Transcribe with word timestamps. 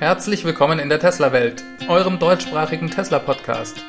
Herzlich 0.00 0.44
willkommen 0.44 0.78
in 0.78 0.88
der 0.88 1.00
Tesla-Welt, 1.00 1.64
eurem 1.88 2.20
deutschsprachigen 2.20 2.88
Tesla-Podcast. 2.88 3.84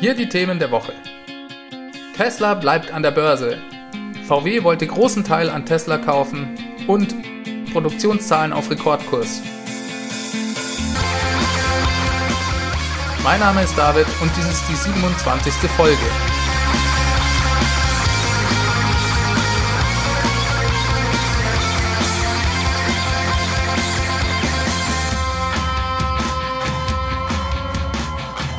Hier 0.00 0.16
die 0.16 0.28
Themen 0.28 0.58
der 0.58 0.72
Woche. 0.72 0.94
Tesla 2.16 2.54
bleibt 2.54 2.90
an 2.90 3.04
der 3.04 3.12
Börse. 3.12 3.58
VW 4.26 4.64
wollte 4.64 4.88
großen 4.88 5.22
Teil 5.22 5.48
an 5.48 5.64
Tesla 5.64 5.98
kaufen 5.98 6.58
und 6.88 7.14
Produktionszahlen 7.72 8.52
auf 8.52 8.68
Rekordkurs. 8.68 9.42
Mein 13.22 13.38
Name 13.38 13.62
ist 13.62 13.78
David 13.78 14.08
und 14.20 14.32
dies 14.36 14.48
ist 14.48 14.68
die 14.68 14.74
27. 14.74 15.52
Folge. 15.76 16.35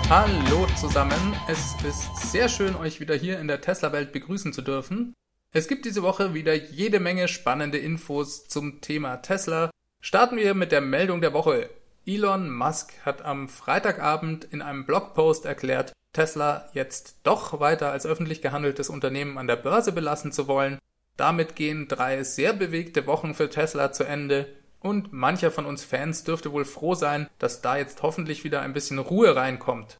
Hallo 0.09 0.65
zusammen, 0.79 1.35
es 1.49 1.75
ist 1.83 2.31
sehr 2.31 2.47
schön, 2.47 2.77
euch 2.77 3.01
wieder 3.01 3.13
hier 3.13 3.41
in 3.41 3.49
der 3.49 3.59
Tesla-Welt 3.59 4.13
begrüßen 4.13 4.53
zu 4.53 4.61
dürfen. 4.61 5.13
Es 5.51 5.67
gibt 5.67 5.83
diese 5.83 6.01
Woche 6.01 6.33
wieder 6.33 6.53
jede 6.53 7.01
Menge 7.01 7.27
spannende 7.27 7.77
Infos 7.77 8.47
zum 8.47 8.79
Thema 8.79 9.17
Tesla. 9.17 9.69
Starten 10.01 10.37
wir 10.37 10.53
mit 10.53 10.71
der 10.71 10.79
Meldung 10.79 11.19
der 11.19 11.33
Woche. 11.33 11.69
Elon 12.05 12.49
Musk 12.49 12.93
hat 13.03 13.25
am 13.25 13.49
Freitagabend 13.49 14.45
in 14.45 14.61
einem 14.61 14.85
Blogpost 14.85 15.43
erklärt, 15.43 15.91
Tesla 16.13 16.69
jetzt 16.71 17.17
doch 17.23 17.59
weiter 17.59 17.91
als 17.91 18.05
öffentlich 18.05 18.41
gehandeltes 18.41 18.87
Unternehmen 18.87 19.37
an 19.37 19.47
der 19.47 19.57
Börse 19.57 19.91
belassen 19.91 20.31
zu 20.31 20.47
wollen. 20.47 20.79
Damit 21.17 21.57
gehen 21.57 21.89
drei 21.89 22.23
sehr 22.23 22.53
bewegte 22.53 23.07
Wochen 23.07 23.33
für 23.33 23.49
Tesla 23.49 23.91
zu 23.91 24.05
Ende. 24.05 24.47
Und 24.79 25.11
mancher 25.11 25.51
von 25.51 25.65
uns 25.65 25.83
Fans 25.83 26.23
dürfte 26.23 26.51
wohl 26.51 26.65
froh 26.65 26.95
sein, 26.95 27.29
dass 27.39 27.61
da 27.61 27.77
jetzt 27.77 28.03
hoffentlich 28.03 28.43
wieder 28.43 28.61
ein 28.61 28.73
bisschen 28.73 28.99
Ruhe 28.99 29.35
reinkommt. 29.35 29.97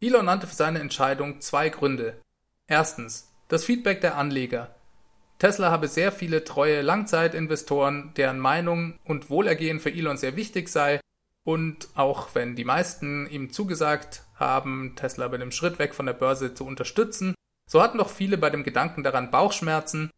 Elon 0.00 0.24
nannte 0.24 0.46
für 0.46 0.54
seine 0.54 0.78
Entscheidung 0.78 1.40
zwei 1.40 1.68
Gründe. 1.68 2.20
Erstens, 2.66 3.32
das 3.48 3.64
Feedback 3.64 4.00
der 4.00 4.16
Anleger. 4.16 4.74
Tesla 5.38 5.70
habe 5.70 5.88
sehr 5.88 6.12
viele 6.12 6.44
treue 6.44 6.82
Langzeitinvestoren, 6.82 8.12
deren 8.16 8.38
Meinung 8.38 8.98
und 9.04 9.30
Wohlergehen 9.30 9.80
für 9.80 9.90
Elon 9.90 10.16
sehr 10.16 10.36
wichtig 10.36 10.68
sei. 10.68 11.00
Und 11.44 11.88
auch 11.94 12.34
wenn 12.34 12.56
die 12.56 12.64
meisten 12.64 13.26
ihm 13.28 13.50
zugesagt 13.50 14.24
haben, 14.34 14.94
Tesla 14.96 15.28
bei 15.28 15.38
dem 15.38 15.50
Schritt 15.50 15.78
weg 15.78 15.94
von 15.94 16.06
der 16.06 16.12
Börse 16.12 16.54
zu 16.54 16.66
unterstützen, 16.66 17.34
so 17.66 17.82
hatten 17.82 17.98
doch 17.98 18.10
viele 18.10 18.36
bei 18.36 18.50
dem 18.50 18.64
Gedanken 18.64 19.02
daran 19.02 19.30
Bauchschmerzen. 19.30 20.10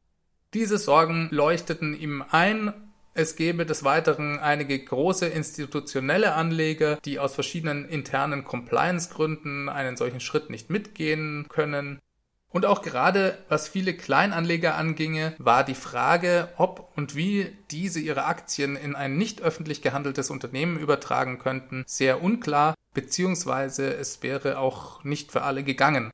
Diese 0.55 0.79
Sorgen 0.79 1.29
leuchteten 1.31 1.99
ihm 1.99 2.25
ein 2.31 2.92
es 3.15 3.37
gäbe 3.37 3.67
des 3.67 3.85
Weiteren 3.85 4.39
einige 4.39 4.79
große 4.79 5.27
institutionelle 5.27 6.35
Anleger, 6.35 6.97
die 7.05 7.19
aus 7.19 7.35
verschiedenen 7.35 7.89
internen 7.89 8.45
Compliance-Gründen 8.45 9.69
einen 9.69 9.97
solchen 9.97 10.21
Schritt 10.21 10.51
nicht 10.51 10.71
mitgehen 10.71 11.47
können. 11.49 12.01
Und 12.49 12.67
auch 12.67 12.83
gerade 12.83 13.39
was 13.49 13.69
viele 13.69 13.95
Kleinanleger 13.95 14.77
anginge, 14.77 15.35
war 15.39 15.65
die 15.65 15.75
Frage, 15.75 16.49
ob 16.59 16.93
und 16.97 17.17
wie 17.17 17.57
diese 17.71 17.99
ihre 17.99 18.25
Aktien 18.25 18.77
in 18.77 18.95
ein 18.95 19.17
nicht 19.17 19.41
öffentlich 19.41 19.81
gehandeltes 19.81 20.29
Unternehmen 20.29 20.79
übertragen 20.79 21.39
könnten, 21.39 21.85
sehr 21.87 22.23
unklar, 22.23 22.75
beziehungsweise 22.93 23.95
es 23.95 24.23
wäre 24.23 24.59
auch 24.59 25.03
nicht 25.03 25.33
für 25.33 25.43
alle 25.43 25.65
gegangen. 25.65 26.11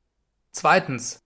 Zweitens, 0.53 1.23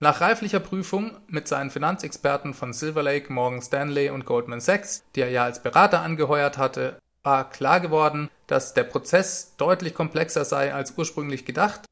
nach 0.00 0.22
reiflicher 0.22 0.60
Prüfung 0.60 1.12
mit 1.28 1.46
seinen 1.46 1.70
Finanzexperten 1.70 2.54
von 2.54 2.72
Silver 2.72 3.02
Lake, 3.02 3.30
Morgan 3.32 3.60
Stanley 3.60 4.08
und 4.08 4.24
Goldman 4.24 4.60
Sachs, 4.60 5.04
die 5.14 5.20
er 5.20 5.30
ja 5.30 5.44
als 5.44 5.62
Berater 5.62 6.00
angeheuert 6.00 6.56
hatte, 6.56 6.98
war 7.22 7.50
klar 7.50 7.80
geworden, 7.80 8.30
dass 8.46 8.72
der 8.72 8.84
Prozess 8.84 9.54
deutlich 9.58 9.94
komplexer 9.94 10.46
sei 10.46 10.72
als 10.72 10.94
ursprünglich 10.96 11.44
gedacht. 11.44 11.82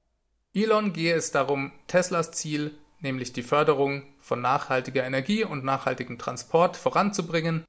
Elon 0.55 0.95
gehe 0.95 1.15
es 1.15 1.33
darum, 1.33 1.71
Teslas 1.87 2.33
Ziel, 2.33 2.75
nämlich 3.01 3.35
die 3.35 3.43
Förderung 3.43 4.05
von 4.21 4.41
nachhaltiger 4.41 5.05
Energie 5.05 5.45
und 5.45 5.63
nachhaltigem 5.63 6.17
Transport 6.19 6.79
voranzubringen. 6.79 7.65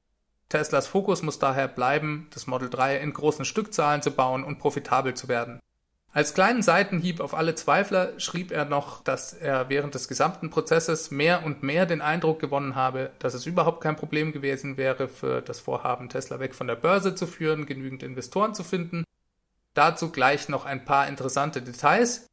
Teslas 0.48 0.88
Fokus 0.88 1.22
muss 1.22 1.38
daher 1.38 1.68
bleiben, 1.68 2.28
das 2.32 2.46
Model 2.46 2.70
3 2.70 2.96
in 2.96 3.12
großen 3.12 3.44
Stückzahlen 3.44 4.00
zu 4.00 4.10
bauen 4.10 4.42
und 4.42 4.58
profitabel 4.58 5.12
zu 5.12 5.28
werden. 5.28 5.60
Als 6.12 6.34
kleinen 6.34 6.62
Seitenhieb 6.62 7.20
auf 7.20 7.34
alle 7.34 7.54
Zweifler 7.54 8.18
schrieb 8.18 8.50
er 8.50 8.64
noch, 8.64 9.04
dass 9.04 9.32
er 9.32 9.68
während 9.68 9.94
des 9.94 10.08
gesamten 10.08 10.50
Prozesses 10.50 11.12
mehr 11.12 11.44
und 11.44 11.62
mehr 11.62 11.86
den 11.86 12.00
Eindruck 12.00 12.40
gewonnen 12.40 12.74
habe, 12.74 13.12
dass 13.20 13.34
es 13.34 13.46
überhaupt 13.46 13.80
kein 13.80 13.94
Problem 13.94 14.32
gewesen 14.32 14.76
wäre, 14.76 15.06
für 15.06 15.40
das 15.40 15.60
Vorhaben, 15.60 16.08
Tesla 16.08 16.40
weg 16.40 16.56
von 16.56 16.66
der 16.66 16.74
Börse 16.74 17.14
zu 17.14 17.28
führen, 17.28 17.64
genügend 17.64 18.02
Investoren 18.02 18.54
zu 18.54 18.64
finden. 18.64 19.04
Dazu 19.74 20.10
gleich 20.10 20.48
noch 20.48 20.64
ein 20.64 20.84
paar 20.84 21.06
interessante 21.06 21.62
Details. 21.62 22.26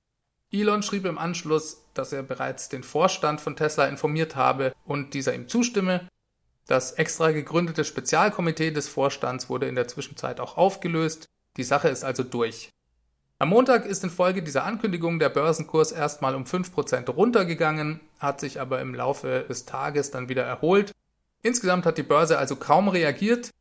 Elon 0.52 0.82
schrieb 0.82 1.06
im 1.06 1.20
Anschluss, 1.20 1.84
dass 1.94 2.14
er 2.14 2.24
bereits 2.24 2.70
den 2.70 2.82
Vorstand 2.82 3.42
von 3.42 3.56
Tesla 3.56 3.86
informiert 3.86 4.36
habe 4.36 4.74
und 4.86 5.14
dieser 5.14 5.36
ihm 5.36 5.48
zustimme. 5.48 6.08
Das 6.66 6.94
extra 6.94 7.30
gegründete 7.30 7.86
Spezialkomitee 7.86 8.72
des 8.72 8.88
Vorstands 8.88 9.50
wurde 9.50 9.68
in 9.68 9.76
der 9.76 9.88
Zwischenzeit 9.88 10.40
auch 10.40 10.58
aufgelöst. 10.58 11.28
Die 11.58 11.64
Sache 11.64 11.90
ist 11.90 12.04
also 12.04 12.24
durch. 12.24 12.72
Am 13.40 13.50
Montag 13.50 13.86
ist 13.86 14.04
infolge 14.04 14.42
dieser 14.42 14.64
Ankündigung 14.64 15.20
der 15.20 15.30
Börsenkurs 15.30 15.92
erstmal 15.92 16.34
um 16.34 16.46
5% 16.46 17.08
runtergegangen, 17.08 18.00
hat 18.18 18.40
sich 18.40 18.60
aber 18.60 18.82
im 18.82 18.96
Laufe 18.96 19.46
des 19.48 19.66
Tages 19.66 20.10
dann 20.10 20.28
wieder 20.28 20.44
erholt. 20.44 20.92
Insgesamt 21.44 21.86
hat 21.86 22.00
die 22.00 22.04
Börse 22.04 22.40
also 22.40 22.56
kaum 22.56 22.88
reagiert. 22.88 23.52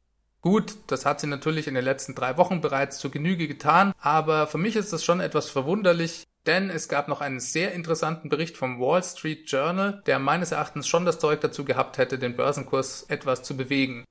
Gut, 0.40 0.76
das 0.86 1.04
hat 1.04 1.20
sie 1.20 1.26
natürlich 1.26 1.68
in 1.68 1.74
den 1.74 1.84
letzten 1.84 2.14
drei 2.14 2.38
Wochen 2.38 2.62
bereits 2.62 2.98
zur 2.98 3.10
Genüge 3.10 3.48
getan, 3.48 3.92
aber 4.00 4.46
für 4.46 4.56
mich 4.56 4.76
ist 4.76 4.94
das 4.94 5.04
schon 5.04 5.20
etwas 5.20 5.50
verwunderlich, 5.50 6.24
denn 6.46 6.70
es 6.70 6.88
gab 6.88 7.08
noch 7.08 7.20
einen 7.20 7.40
sehr 7.40 7.74
interessanten 7.74 8.30
Bericht 8.30 8.56
vom 8.56 8.80
Wall 8.80 9.02
Street 9.02 9.50
Journal, 9.50 10.02
der 10.06 10.18
meines 10.18 10.52
Erachtens 10.52 10.88
schon 10.88 11.04
das 11.04 11.18
Zeug 11.18 11.42
dazu 11.42 11.66
gehabt 11.66 11.98
hätte, 11.98 12.18
den 12.18 12.34
Börsenkurs 12.34 13.04
etwas 13.08 13.42
zu 13.42 13.58
bewegen. 13.58 14.06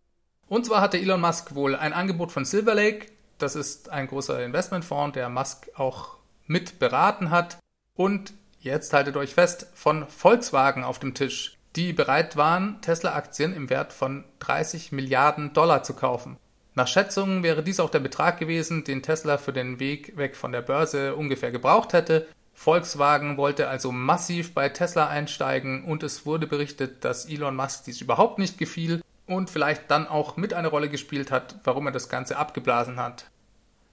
Und 0.47 0.67
zwar 0.67 0.81
hatte 0.81 0.99
Elon 0.99 1.21
Musk 1.21 1.55
wohl 1.55 1.75
ein 1.75 1.93
Angebot 1.93 2.31
von 2.31 2.45
Silver 2.45 2.75
Lake, 2.75 3.07
das 3.37 3.55
ist 3.55 3.89
ein 3.89 4.07
großer 4.07 4.43
Investmentfonds, 4.43 5.13
der 5.13 5.29
Musk 5.29 5.69
auch 5.75 6.17
mit 6.47 6.79
beraten 6.79 7.31
hat. 7.31 7.57
Und 7.95 8.33
jetzt 8.59 8.93
haltet 8.93 9.17
euch 9.17 9.33
fest, 9.33 9.67
von 9.73 10.07
Volkswagen 10.07 10.83
auf 10.83 10.99
dem 10.99 11.13
Tisch, 11.13 11.57
die 11.75 11.93
bereit 11.93 12.37
waren, 12.37 12.81
Tesla-Aktien 12.81 13.53
im 13.53 13.69
Wert 13.69 13.93
von 13.93 14.23
30 14.39 14.91
Milliarden 14.91 15.53
Dollar 15.53 15.83
zu 15.83 15.93
kaufen. 15.93 16.37
Nach 16.73 16.87
Schätzungen 16.87 17.43
wäre 17.43 17.63
dies 17.63 17.79
auch 17.79 17.89
der 17.89 17.99
Betrag 17.99 18.37
gewesen, 18.37 18.83
den 18.83 19.01
Tesla 19.01 19.37
für 19.37 19.53
den 19.53 19.79
Weg 19.79 20.17
weg 20.17 20.35
von 20.35 20.51
der 20.51 20.61
Börse 20.61 21.15
ungefähr 21.15 21.51
gebraucht 21.51 21.93
hätte. 21.93 22.27
Volkswagen 22.53 23.37
wollte 23.37 23.67
also 23.67 23.91
massiv 23.91 24.53
bei 24.53 24.69
Tesla 24.69 25.07
einsteigen 25.07 25.85
und 25.85 26.03
es 26.03 26.25
wurde 26.25 26.47
berichtet, 26.47 27.03
dass 27.03 27.25
Elon 27.25 27.55
Musk 27.55 27.85
dies 27.85 28.01
überhaupt 28.01 28.39
nicht 28.39 28.57
gefiel 28.57 29.01
und 29.27 29.49
vielleicht 29.49 29.89
dann 29.89 30.07
auch 30.07 30.37
mit 30.37 30.53
eine 30.53 30.67
Rolle 30.67 30.89
gespielt 30.89 31.31
hat, 31.31 31.55
warum 31.63 31.87
er 31.87 31.91
das 31.91 32.09
Ganze 32.09 32.37
abgeblasen 32.37 32.99
hat. 32.99 33.25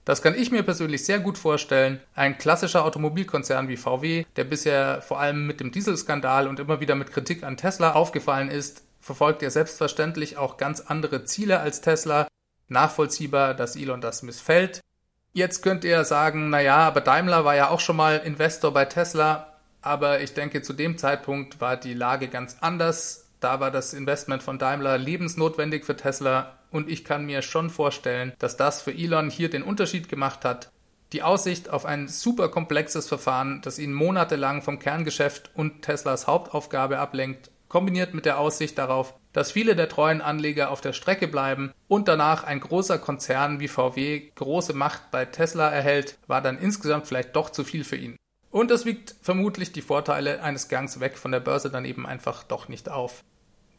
Das 0.05 0.21
kann 0.21 0.35
ich 0.35 0.51
mir 0.51 0.63
persönlich 0.63 1.05
sehr 1.05 1.19
gut 1.19 1.37
vorstellen. 1.37 2.01
Ein 2.13 2.37
klassischer 2.37 2.83
Automobilkonzern 2.83 3.69
wie 3.69 3.77
VW, 3.77 4.25
der 4.35 4.43
bisher 4.43 5.01
vor 5.01 5.19
allem 5.19 5.47
mit 5.47 5.61
dem 5.61 5.71
Dieselskandal 5.71 6.47
und 6.47 6.59
immer 6.59 6.81
wieder 6.81 6.95
mit 6.95 7.11
Kritik 7.11 7.43
an 7.43 7.55
Tesla 7.55 7.93
aufgefallen 7.93 8.49
ist, 8.49 8.83
verfolgt 8.99 9.41
ja 9.41 9.49
selbstverständlich 9.49 10.37
auch 10.37 10.57
ganz 10.57 10.81
andere 10.81 11.23
Ziele 11.23 11.59
als 11.59 11.79
Tesla. 11.79 12.27
Nachvollziehbar, 12.67 13.53
dass 13.53 13.75
Elon 13.75 14.01
das 14.01 14.23
missfällt. 14.23 14.81
Jetzt 15.31 15.63
könnt 15.63 15.83
ihr 15.83 16.03
sagen, 16.03 16.49
naja, 16.49 16.77
aber 16.77 17.01
Daimler 17.01 17.45
war 17.45 17.55
ja 17.55 17.69
auch 17.69 17.79
schon 17.79 17.95
mal 17.95 18.17
Investor 18.17 18.73
bei 18.73 18.85
Tesla, 18.85 19.53
aber 19.81 20.21
ich 20.21 20.33
denke, 20.33 20.61
zu 20.61 20.73
dem 20.73 20.97
Zeitpunkt 20.97 21.59
war 21.59 21.77
die 21.77 21.93
Lage 21.93 22.27
ganz 22.27 22.57
anders. 22.61 23.22
Da 23.43 23.59
war 23.59 23.71
das 23.71 23.93
Investment 23.93 24.41
von 24.41 24.57
Daimler 24.57 24.97
lebensnotwendig 24.97 25.83
für 25.83 25.97
Tesla 25.97 26.59
und 26.71 26.89
ich 26.89 27.03
kann 27.03 27.25
mir 27.25 27.41
schon 27.41 27.69
vorstellen, 27.69 28.31
dass 28.39 28.55
das 28.55 28.81
für 28.81 28.93
Elon 28.93 29.29
hier 29.29 29.49
den 29.49 29.63
Unterschied 29.63 30.07
gemacht 30.07 30.45
hat. 30.45 30.71
Die 31.11 31.23
Aussicht 31.23 31.69
auf 31.69 31.85
ein 31.85 32.07
super 32.07 32.47
komplexes 32.47 33.09
Verfahren, 33.09 33.61
das 33.61 33.79
ihn 33.79 33.91
monatelang 33.91 34.61
vom 34.61 34.79
Kerngeschäft 34.79 35.51
und 35.55 35.81
Teslas 35.81 36.25
Hauptaufgabe 36.25 36.99
ablenkt, 36.99 37.51
kombiniert 37.67 38.13
mit 38.13 38.25
der 38.25 38.39
Aussicht 38.39 38.77
darauf, 38.77 39.13
dass 39.33 39.51
viele 39.51 39.75
der 39.75 39.89
treuen 39.89 40.21
Anleger 40.21 40.71
auf 40.71 40.79
der 40.79 40.93
Strecke 40.93 41.27
bleiben 41.27 41.73
und 41.89 42.07
danach 42.07 42.45
ein 42.45 42.61
großer 42.61 42.97
Konzern 42.97 43.59
wie 43.59 43.67
VW 43.67 44.31
große 44.35 44.71
Macht 44.73 45.11
bei 45.11 45.25
Tesla 45.25 45.69
erhält, 45.69 46.17
war 46.27 46.41
dann 46.41 46.57
insgesamt 46.57 47.07
vielleicht 47.07 47.35
doch 47.35 47.49
zu 47.49 47.65
viel 47.65 47.83
für 47.83 47.97
ihn. 47.97 48.15
Und 48.51 48.71
das 48.71 48.85
wiegt 48.85 49.15
vermutlich 49.21 49.73
die 49.73 49.81
Vorteile 49.81 50.41
eines 50.41 50.69
Gangs 50.69 51.01
weg 51.01 51.17
von 51.17 51.33
der 51.33 51.41
Börse 51.41 51.69
dann 51.69 51.83
eben 51.83 52.05
einfach 52.05 52.43
doch 52.43 52.69
nicht 52.69 52.87
auf. 52.87 53.21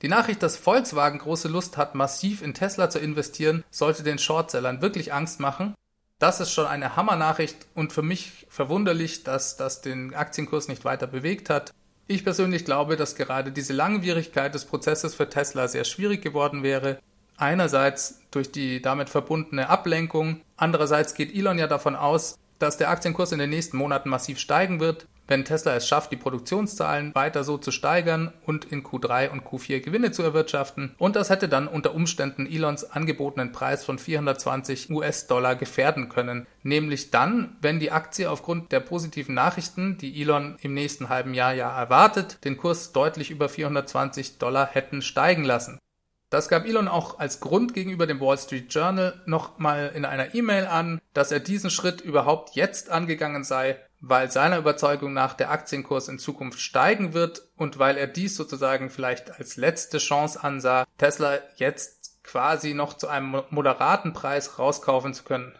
Die 0.04 0.10
Nachricht, 0.10 0.42
dass 0.42 0.58
Volkswagen 0.58 1.18
große 1.18 1.48
Lust 1.48 1.78
hat, 1.78 1.94
massiv 1.94 2.42
in 2.42 2.52
Tesla 2.52 2.90
zu 2.90 2.98
investieren, 2.98 3.64
sollte 3.70 4.02
den 4.02 4.18
Shortsellern 4.18 4.82
wirklich 4.82 5.14
Angst 5.14 5.40
machen. 5.40 5.72
Das 6.18 6.40
ist 6.40 6.52
schon 6.52 6.66
eine 6.66 6.94
Hammernachricht 6.94 7.56
und 7.74 7.90
für 7.90 8.02
mich 8.02 8.46
verwunderlich, 8.50 9.24
dass 9.24 9.56
das 9.56 9.80
den 9.80 10.14
Aktienkurs 10.14 10.68
nicht 10.68 10.84
weiter 10.84 11.06
bewegt 11.06 11.48
hat. 11.48 11.72
Ich 12.06 12.22
persönlich 12.22 12.66
glaube, 12.66 12.96
dass 12.96 13.16
gerade 13.16 13.50
diese 13.50 13.72
Langwierigkeit 13.72 14.54
des 14.54 14.66
Prozesses 14.66 15.14
für 15.14 15.30
Tesla 15.30 15.68
sehr 15.68 15.84
schwierig 15.84 16.20
geworden 16.20 16.62
wäre. 16.62 16.98
Einerseits 17.38 18.20
durch 18.30 18.52
die 18.52 18.82
damit 18.82 19.08
verbundene 19.08 19.70
Ablenkung, 19.70 20.42
andererseits 20.58 21.14
geht 21.14 21.34
Elon 21.34 21.58
ja 21.58 21.66
davon 21.66 21.96
aus, 21.96 22.38
dass 22.58 22.76
der 22.76 22.90
Aktienkurs 22.90 23.32
in 23.32 23.38
den 23.38 23.48
nächsten 23.48 23.78
Monaten 23.78 24.10
massiv 24.10 24.38
steigen 24.38 24.80
wird, 24.80 25.06
wenn 25.26 25.44
Tesla 25.44 25.74
es 25.74 25.88
schafft, 25.88 26.12
die 26.12 26.16
Produktionszahlen 26.16 27.14
weiter 27.14 27.44
so 27.44 27.58
zu 27.58 27.70
steigern 27.70 28.32
und 28.44 28.64
in 28.66 28.82
Q3 28.82 29.30
und 29.30 29.44
Q4 29.44 29.80
Gewinne 29.80 30.12
zu 30.12 30.22
erwirtschaften. 30.22 30.94
Und 30.98 31.16
das 31.16 31.30
hätte 31.30 31.48
dann 31.48 31.68
unter 31.68 31.94
Umständen 31.94 32.46
Elons 32.46 32.84
angebotenen 32.84 33.52
Preis 33.52 33.84
von 33.84 33.98
420 33.98 34.90
US-Dollar 34.90 35.56
gefährden 35.56 36.08
können. 36.08 36.46
Nämlich 36.62 37.10
dann, 37.10 37.56
wenn 37.60 37.80
die 37.80 37.92
Aktie 37.92 38.30
aufgrund 38.30 38.72
der 38.72 38.80
positiven 38.80 39.34
Nachrichten, 39.34 39.98
die 39.98 40.20
Elon 40.20 40.56
im 40.60 40.74
nächsten 40.74 41.08
halben 41.08 41.34
Jahr 41.34 41.54
ja 41.54 41.76
erwartet, 41.76 42.44
den 42.44 42.56
Kurs 42.56 42.92
deutlich 42.92 43.30
über 43.30 43.48
420 43.48 44.38
Dollar 44.38 44.66
hätten 44.66 45.02
steigen 45.02 45.44
lassen. 45.44 45.78
Das 46.34 46.48
gab 46.48 46.66
Elon 46.66 46.88
auch 46.88 47.20
als 47.20 47.38
Grund 47.38 47.74
gegenüber 47.74 48.08
dem 48.08 48.20
Wall 48.20 48.36
Street 48.38 48.74
Journal 48.74 49.22
nochmal 49.24 49.92
in 49.94 50.04
einer 50.04 50.34
E-Mail 50.34 50.66
an, 50.66 51.00
dass 51.12 51.30
er 51.30 51.38
diesen 51.38 51.70
Schritt 51.70 52.00
überhaupt 52.00 52.56
jetzt 52.56 52.90
angegangen 52.90 53.44
sei, 53.44 53.78
weil 54.08 54.30
seiner 54.30 54.58
Überzeugung 54.58 55.14
nach 55.14 55.32
der 55.34 55.50
Aktienkurs 55.50 56.08
in 56.08 56.18
Zukunft 56.18 56.60
steigen 56.60 57.14
wird 57.14 57.48
und 57.56 57.78
weil 57.78 57.96
er 57.96 58.06
dies 58.06 58.36
sozusagen 58.36 58.90
vielleicht 58.90 59.30
als 59.38 59.56
letzte 59.56 59.98
Chance 59.98 60.42
ansah, 60.42 60.84
Tesla 60.98 61.38
jetzt 61.56 62.22
quasi 62.22 62.74
noch 62.74 62.94
zu 62.94 63.08
einem 63.08 63.42
moderaten 63.50 64.12
Preis 64.12 64.58
rauskaufen 64.58 65.14
zu 65.14 65.24
können. 65.24 65.58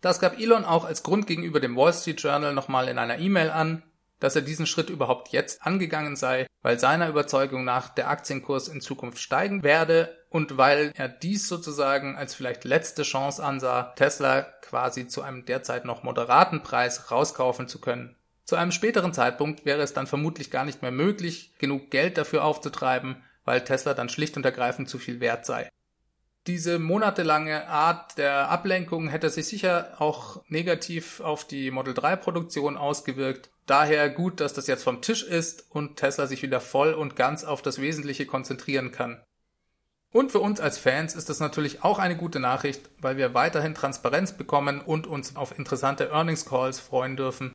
Das 0.00 0.20
gab 0.20 0.38
Elon 0.38 0.64
auch 0.64 0.84
als 0.84 1.02
Grund 1.02 1.26
gegenüber 1.26 1.60
dem 1.60 1.76
Wall 1.76 1.92
Street 1.92 2.20
Journal 2.20 2.52
nochmal 2.52 2.88
in 2.88 2.98
einer 2.98 3.18
E-Mail 3.18 3.50
an, 3.50 3.82
dass 4.18 4.34
er 4.34 4.42
diesen 4.42 4.66
Schritt 4.66 4.90
überhaupt 4.90 5.28
jetzt 5.28 5.62
angegangen 5.62 6.16
sei, 6.16 6.46
weil 6.62 6.80
seiner 6.80 7.08
Überzeugung 7.08 7.64
nach 7.64 7.88
der 7.88 8.08
Aktienkurs 8.08 8.66
in 8.66 8.80
Zukunft 8.80 9.18
steigen 9.18 9.62
werde 9.62 10.17
und 10.30 10.56
weil 10.56 10.92
er 10.96 11.08
dies 11.08 11.48
sozusagen 11.48 12.16
als 12.16 12.34
vielleicht 12.34 12.64
letzte 12.64 13.02
Chance 13.02 13.42
ansah, 13.42 13.94
Tesla 13.96 14.42
quasi 14.42 15.08
zu 15.08 15.22
einem 15.22 15.44
derzeit 15.44 15.84
noch 15.84 16.02
moderaten 16.02 16.62
Preis 16.62 17.10
rauskaufen 17.10 17.68
zu 17.68 17.80
können. 17.80 18.16
Zu 18.44 18.56
einem 18.56 18.72
späteren 18.72 19.12
Zeitpunkt 19.12 19.64
wäre 19.64 19.82
es 19.82 19.92
dann 19.92 20.06
vermutlich 20.06 20.50
gar 20.50 20.64
nicht 20.64 20.82
mehr 20.82 20.90
möglich, 20.90 21.52
genug 21.58 21.90
Geld 21.90 22.16
dafür 22.16 22.44
aufzutreiben, 22.44 23.22
weil 23.44 23.64
Tesla 23.64 23.94
dann 23.94 24.08
schlicht 24.08 24.36
und 24.36 24.44
ergreifend 24.44 24.88
zu 24.88 24.98
viel 24.98 25.20
wert 25.20 25.46
sei. 25.46 25.68
Diese 26.46 26.78
monatelange 26.78 27.68
Art 27.68 28.16
der 28.16 28.48
Ablenkung 28.48 29.08
hätte 29.08 29.28
sich 29.28 29.46
sicher 29.46 29.92
auch 29.98 30.42
negativ 30.48 31.20
auf 31.20 31.46
die 31.46 31.70
Model 31.70 31.92
3 31.92 32.16
Produktion 32.16 32.78
ausgewirkt. 32.78 33.50
Daher 33.66 34.08
gut, 34.08 34.40
dass 34.40 34.54
das 34.54 34.66
jetzt 34.66 34.82
vom 34.82 35.02
Tisch 35.02 35.22
ist 35.22 35.66
und 35.68 35.96
Tesla 35.96 36.26
sich 36.26 36.42
wieder 36.42 36.60
voll 36.60 36.94
und 36.94 37.16
ganz 37.16 37.44
auf 37.44 37.60
das 37.60 37.82
Wesentliche 37.82 38.24
konzentrieren 38.24 38.92
kann. 38.92 39.20
Und 40.10 40.32
für 40.32 40.40
uns 40.40 40.60
als 40.60 40.78
Fans 40.78 41.14
ist 41.14 41.28
das 41.28 41.38
natürlich 41.38 41.84
auch 41.84 41.98
eine 41.98 42.16
gute 42.16 42.40
Nachricht, 42.40 42.88
weil 43.00 43.16
wir 43.18 43.34
weiterhin 43.34 43.74
Transparenz 43.74 44.32
bekommen 44.32 44.80
und 44.80 45.06
uns 45.06 45.36
auf 45.36 45.58
interessante 45.58 46.10
Earnings 46.10 46.46
Calls 46.46 46.80
freuen 46.80 47.16
dürfen. 47.16 47.52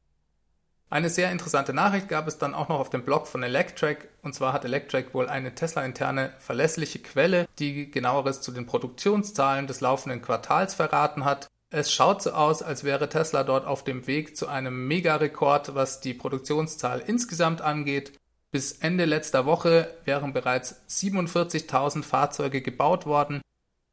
Eine 0.93 1.09
sehr 1.09 1.31
interessante 1.31 1.73
Nachricht 1.73 2.07
gab 2.07 2.27
es 2.27 2.37
dann 2.37 2.53
auch 2.53 2.69
noch 2.69 2.79
auf 2.79 2.91
dem 2.91 3.03
Blog 3.03 3.25
von 3.25 3.41
Electrek. 3.41 4.09
Und 4.21 4.35
zwar 4.35 4.53
hat 4.53 4.63
Electrek 4.63 5.15
wohl 5.15 5.27
eine 5.27 5.55
Tesla-interne 5.55 6.31
verlässliche 6.37 6.99
Quelle, 6.99 7.47
die 7.57 7.89
genaueres 7.89 8.41
zu 8.41 8.51
den 8.51 8.67
Produktionszahlen 8.67 9.65
des 9.65 9.81
laufenden 9.81 10.21
Quartals 10.21 10.75
verraten 10.75 11.25
hat. 11.25 11.47
Es 11.71 11.91
schaut 11.91 12.21
so 12.21 12.33
aus, 12.33 12.61
als 12.61 12.83
wäre 12.83 13.09
Tesla 13.09 13.43
dort 13.43 13.65
auf 13.65 13.83
dem 13.83 14.05
Weg 14.05 14.37
zu 14.37 14.47
einem 14.47 14.87
Megarekord, 14.87 15.73
was 15.73 16.01
die 16.01 16.13
Produktionszahl 16.13 16.99
insgesamt 16.99 17.61
angeht. 17.61 18.19
Bis 18.53 18.73
Ende 18.73 19.05
letzter 19.05 19.47
Woche 19.47 19.91
wären 20.05 20.31
bereits 20.31 20.75
47.000 20.87 22.03
Fahrzeuge 22.03 22.61
gebaut 22.61 23.07
worden. 23.07 23.41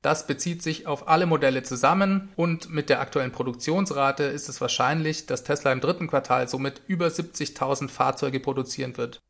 Das 0.03 0.27
bezieht 0.27 0.62
sich 0.62 0.87
auf 0.87 1.09
alle 1.09 1.25
Modelle 1.25 1.62
zusammen 1.62 2.29
und 2.37 2.69
mit 2.69 2.91
der 2.91 3.01
aktuellen 3.01 3.33
Produktionsrate 3.33 4.25
ist 4.25 4.51
es 4.51 4.61
wahrscheinlich, 4.61 5.25
dass 5.25 5.45
Tesla 5.45 5.73
im 5.73 5.81
dritten 5.81 6.09
Quartal 6.09 6.47
somit 6.47 6.83
über 6.89 7.07
70.000 7.07 7.89
Fahrzeuge 7.89 8.39
produzieren 8.39 8.99
wird. 8.99 9.21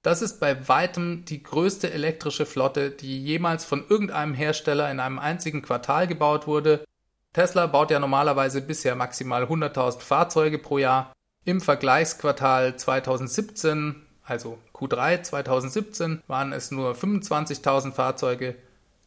Das 0.00 0.22
ist 0.22 0.40
bei 0.40 0.66
weitem 0.68 1.26
die 1.26 1.42
größte 1.42 1.92
elektrische 1.92 2.46
Flotte, 2.46 2.92
die 2.92 3.22
jemals 3.22 3.66
von 3.66 3.84
irgendeinem 3.86 4.32
Hersteller 4.32 4.90
in 4.90 5.00
einem 5.00 5.18
einzigen 5.18 5.60
Quartal 5.60 6.06
gebaut 6.06 6.46
wurde. 6.46 6.82
Tesla 7.34 7.66
baut 7.66 7.90
ja 7.90 7.98
normalerweise 7.98 8.62
bisher 8.62 8.94
maximal 8.94 9.44
100.000 9.44 10.00
Fahrzeuge 10.00 10.58
pro 10.58 10.78
Jahr. 10.78 11.12
Im 11.44 11.60
Vergleichsquartal 11.60 12.76
2017 12.76 14.06
also 14.24 14.58
Q3 14.74 15.22
2017 15.22 16.22
waren 16.26 16.52
es 16.52 16.70
nur 16.70 16.94
25.000 16.94 17.92
Fahrzeuge. 17.92 18.54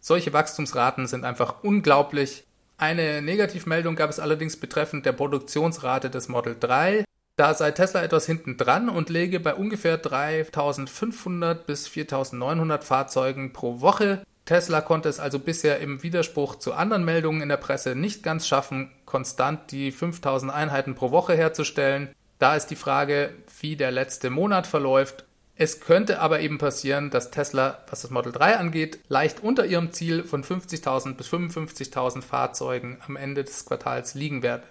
Solche 0.02 0.34
Wachstumsraten 0.34 1.08
sind 1.08 1.26
einfach 1.26 1.64
unglaublich. 1.64 2.44
Eine 2.78 3.22
Negativmeldung 3.22 3.96
gab 3.96 4.10
es 4.10 4.20
allerdings 4.20 4.58
betreffend 4.58 5.06
der 5.06 5.14
Produktionsrate 5.14 6.10
des 6.10 6.28
Model 6.28 6.58
3. 6.60 7.06
Da 7.38 7.54
sei 7.54 7.72
Tesla 7.72 8.04
etwas 8.04 8.26
hinten 8.26 8.58
dran 8.58 8.88
und 8.88 9.10
lege 9.10 9.40
bei 9.40 9.56
ungefähr 9.56 9.98
3500 9.98 11.66
bis 11.66 11.88
4900 11.88 12.84
Fahrzeugen 12.84 13.52
pro 13.52 13.82
Woche. 13.82 14.22
Tesla 14.46 14.82
konnte 14.82 15.10
es 15.10 15.20
also 15.20 15.40
bisher 15.40 15.80
im 15.80 16.04
Widerspruch 16.04 16.56
zu 16.58 16.74
anderen 16.74 17.04
Meldungen 17.04 17.42
in 17.42 17.50
der 17.50 17.58
Presse 17.58 17.96
nicht 17.96 18.24
ganz 18.24 18.48
schaffen, 18.48 18.92
konstant 19.06 19.72
die 19.72 19.92
5000 19.92 20.54
Einheiten 20.54 20.96
pro 20.96 21.12
Woche 21.12 21.36
herzustellen. 21.36 22.10
Da 22.38 22.56
ist 22.56 22.68
die 22.68 22.76
Frage, 22.76 23.34
wie 23.62 23.76
der 23.76 23.92
letzte 23.92 24.30
Monat 24.30 24.68
verläuft. 24.68 25.26
Es 25.56 25.80
könnte 25.80 26.20
aber 26.20 26.42
eben 26.42 26.58
passieren, 26.58 27.10
dass 27.10 27.32
Tesla, 27.32 27.80
was 27.90 28.02
das 28.02 28.12
Model 28.12 28.34
3 28.34 28.58
angeht, 28.58 29.00
leicht 29.08 29.42
unter 29.42 29.66
ihrem 29.66 29.94
Ziel 29.94 30.24
von 30.24 30.44
50.000 30.44 31.14
bis 31.14 31.30
55.000 31.30 32.22
Fahrzeugen 32.22 32.98
am 33.08 33.16
Ende 33.16 33.46
des 33.46 33.66
Quartals 33.66 34.16
liegen 34.16 34.44
werde. 34.44 34.66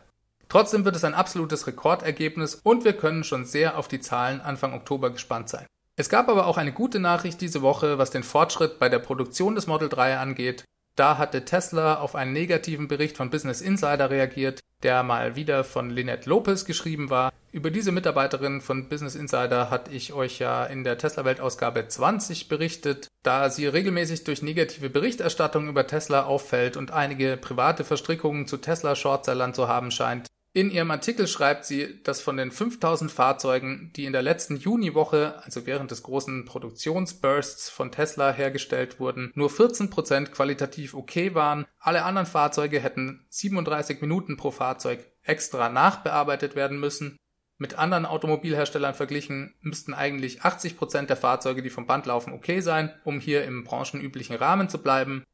Trotzdem 0.51 0.85
wird 0.85 0.95
es 0.95 1.05
ein 1.05 1.15
absolutes 1.15 1.67
Rekordergebnis 1.67 2.55
und 2.55 2.85
wir 2.85 2.93
können 2.93 3.25
schon 3.25 3.47
sehr 3.47 3.79
auf 3.79 3.89
die 3.89 4.01
Zahlen 4.01 4.43
Anfang 4.43 4.75
Oktober 4.75 5.11
gespannt 5.11 5.49
sein. 5.49 5.67
Es 5.97 6.11
gab 6.11 6.29
aber 6.29 6.47
auch 6.47 6.59
eine 6.59 6.73
gute 6.73 7.01
Nachricht 7.01 7.41
diese 7.41 7.63
Woche, 7.63 7.97
was 7.97 8.11
den 8.11 8.25
Fortschritt 8.25 8.79
bei 8.79 8.91
der 8.91 8.99
Produktion 8.99 9.55
des 9.55 9.67
Model 9.67 9.89
3 9.89 10.19
angeht. 10.19 10.65
Da 10.97 11.19
hatte 11.19 11.45
Tesla 11.45 11.97
auf 11.97 12.15
einen 12.15 12.33
negativen 12.33 12.87
Bericht 12.87 13.17
von 13.17 13.31
Business 13.31 13.61
Insider 13.61 14.11
reagiert, 14.11 14.61
der 14.85 15.03
mal 15.03 15.35
wieder 15.35 15.65
von 15.65 15.91
Lynette 15.91 16.29
Lopez 16.31 16.65
geschrieben 16.67 17.11
war. 17.11 17.33
Über 17.51 17.71
diese 17.71 17.91
Mitarbeiterin 17.91 18.61
von 18.61 18.89
Business 18.89 19.15
Insider 19.15 19.71
hatte 19.71 19.91
ich 19.91 20.13
euch 20.13 20.39
ja 20.39 20.65
in 20.65 20.85
der 20.85 20.99
Tesla-Welt-Ausgabe 20.99 21.89
20 21.89 22.49
berichtet, 22.49 23.09
da 23.23 23.51
sie 23.51 23.67
regelmäßig 23.67 24.25
durch 24.25 24.43
negative 24.43 24.91
Berichterstattung 24.91 25.69
über 25.69 25.87
Tesla 25.87 26.25
auffällt 26.25 26.77
und 26.77 26.93
einige 26.93 27.37
private 27.37 27.83
Verstrickungen 27.85 28.47
zu 28.47 28.59
Tesla-Shortsellern 28.59 29.55
zu 29.55 29.67
haben 29.67 29.91
scheint. 29.91 30.29
In 30.57 30.71
ihrem 30.71 30.93
Artikel 30.93 31.27
schreibt 31.27 31.65
sie, 31.65 32.01
dass 32.05 32.21
von 32.21 32.37
den 32.37 32.53
5000 32.53 33.11
Fahrzeugen, 33.11 33.91
die 33.97 34.05
in 34.05 34.13
der 34.13 34.23
letzten 34.23 34.57
Juniwoche, 34.57 35.43
also 35.43 35.67
während 35.67 35.91
des 35.91 36.05
großen 36.05 36.45
Produktionsbursts 36.45 37.71
von 37.71 37.91
Tesla 37.91 38.33
hergestellt 38.33 39.01
wurden, 39.01 39.33
nur 39.35 39.51
14% 39.51 40.27
qualitativ 40.27 40.95
okay 40.95 41.35
waren. 41.35 41.67
Alle 41.81 42.05
anderen 42.05 42.29
Fahrzeuge 42.29 42.79
hätten 42.79 43.27
37 43.31 44.01
Minuten 44.01 44.37
pro 44.37 44.53
Fahrzeug 44.53 45.05
extra 45.25 45.69
nachbearbeitet 45.69 46.55
werden 46.55 46.79
müssen. 46.79 47.17
Mit 47.59 47.77
anderen 47.77 48.07
Automobilherstellern 48.07 48.95
verglichen 48.95 49.57
müssten 49.61 49.93
eigentlich 49.93 50.43
80% 50.43 51.07
der 51.07 51.17
Fahrzeuge, 51.17 51.63
die 51.63 51.71
vom 51.71 51.89
Band 51.89 52.07
laufen, 52.07 52.33
okay 52.33 52.61
sein, 52.61 52.95
um 53.03 53.19
hier 53.19 53.43
im 53.43 53.65
branchenüblichen 53.65 54.37
Rahmen 54.37 54.69
zu 54.69 54.79
bleiben. 54.79 55.25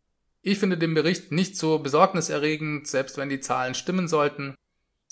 Ich 0.41 0.59
finde 0.59 0.79
den 0.79 0.95
Bericht 0.95 1.31
nicht 1.31 1.59
so 1.59 1.79
besorgniserregend, 1.79 2.87
selbst 2.87 3.19
wenn 3.19 3.29
die 3.29 3.41
Zahlen 3.41 3.75
stimmen 3.75 4.09
sollten. 4.09 4.55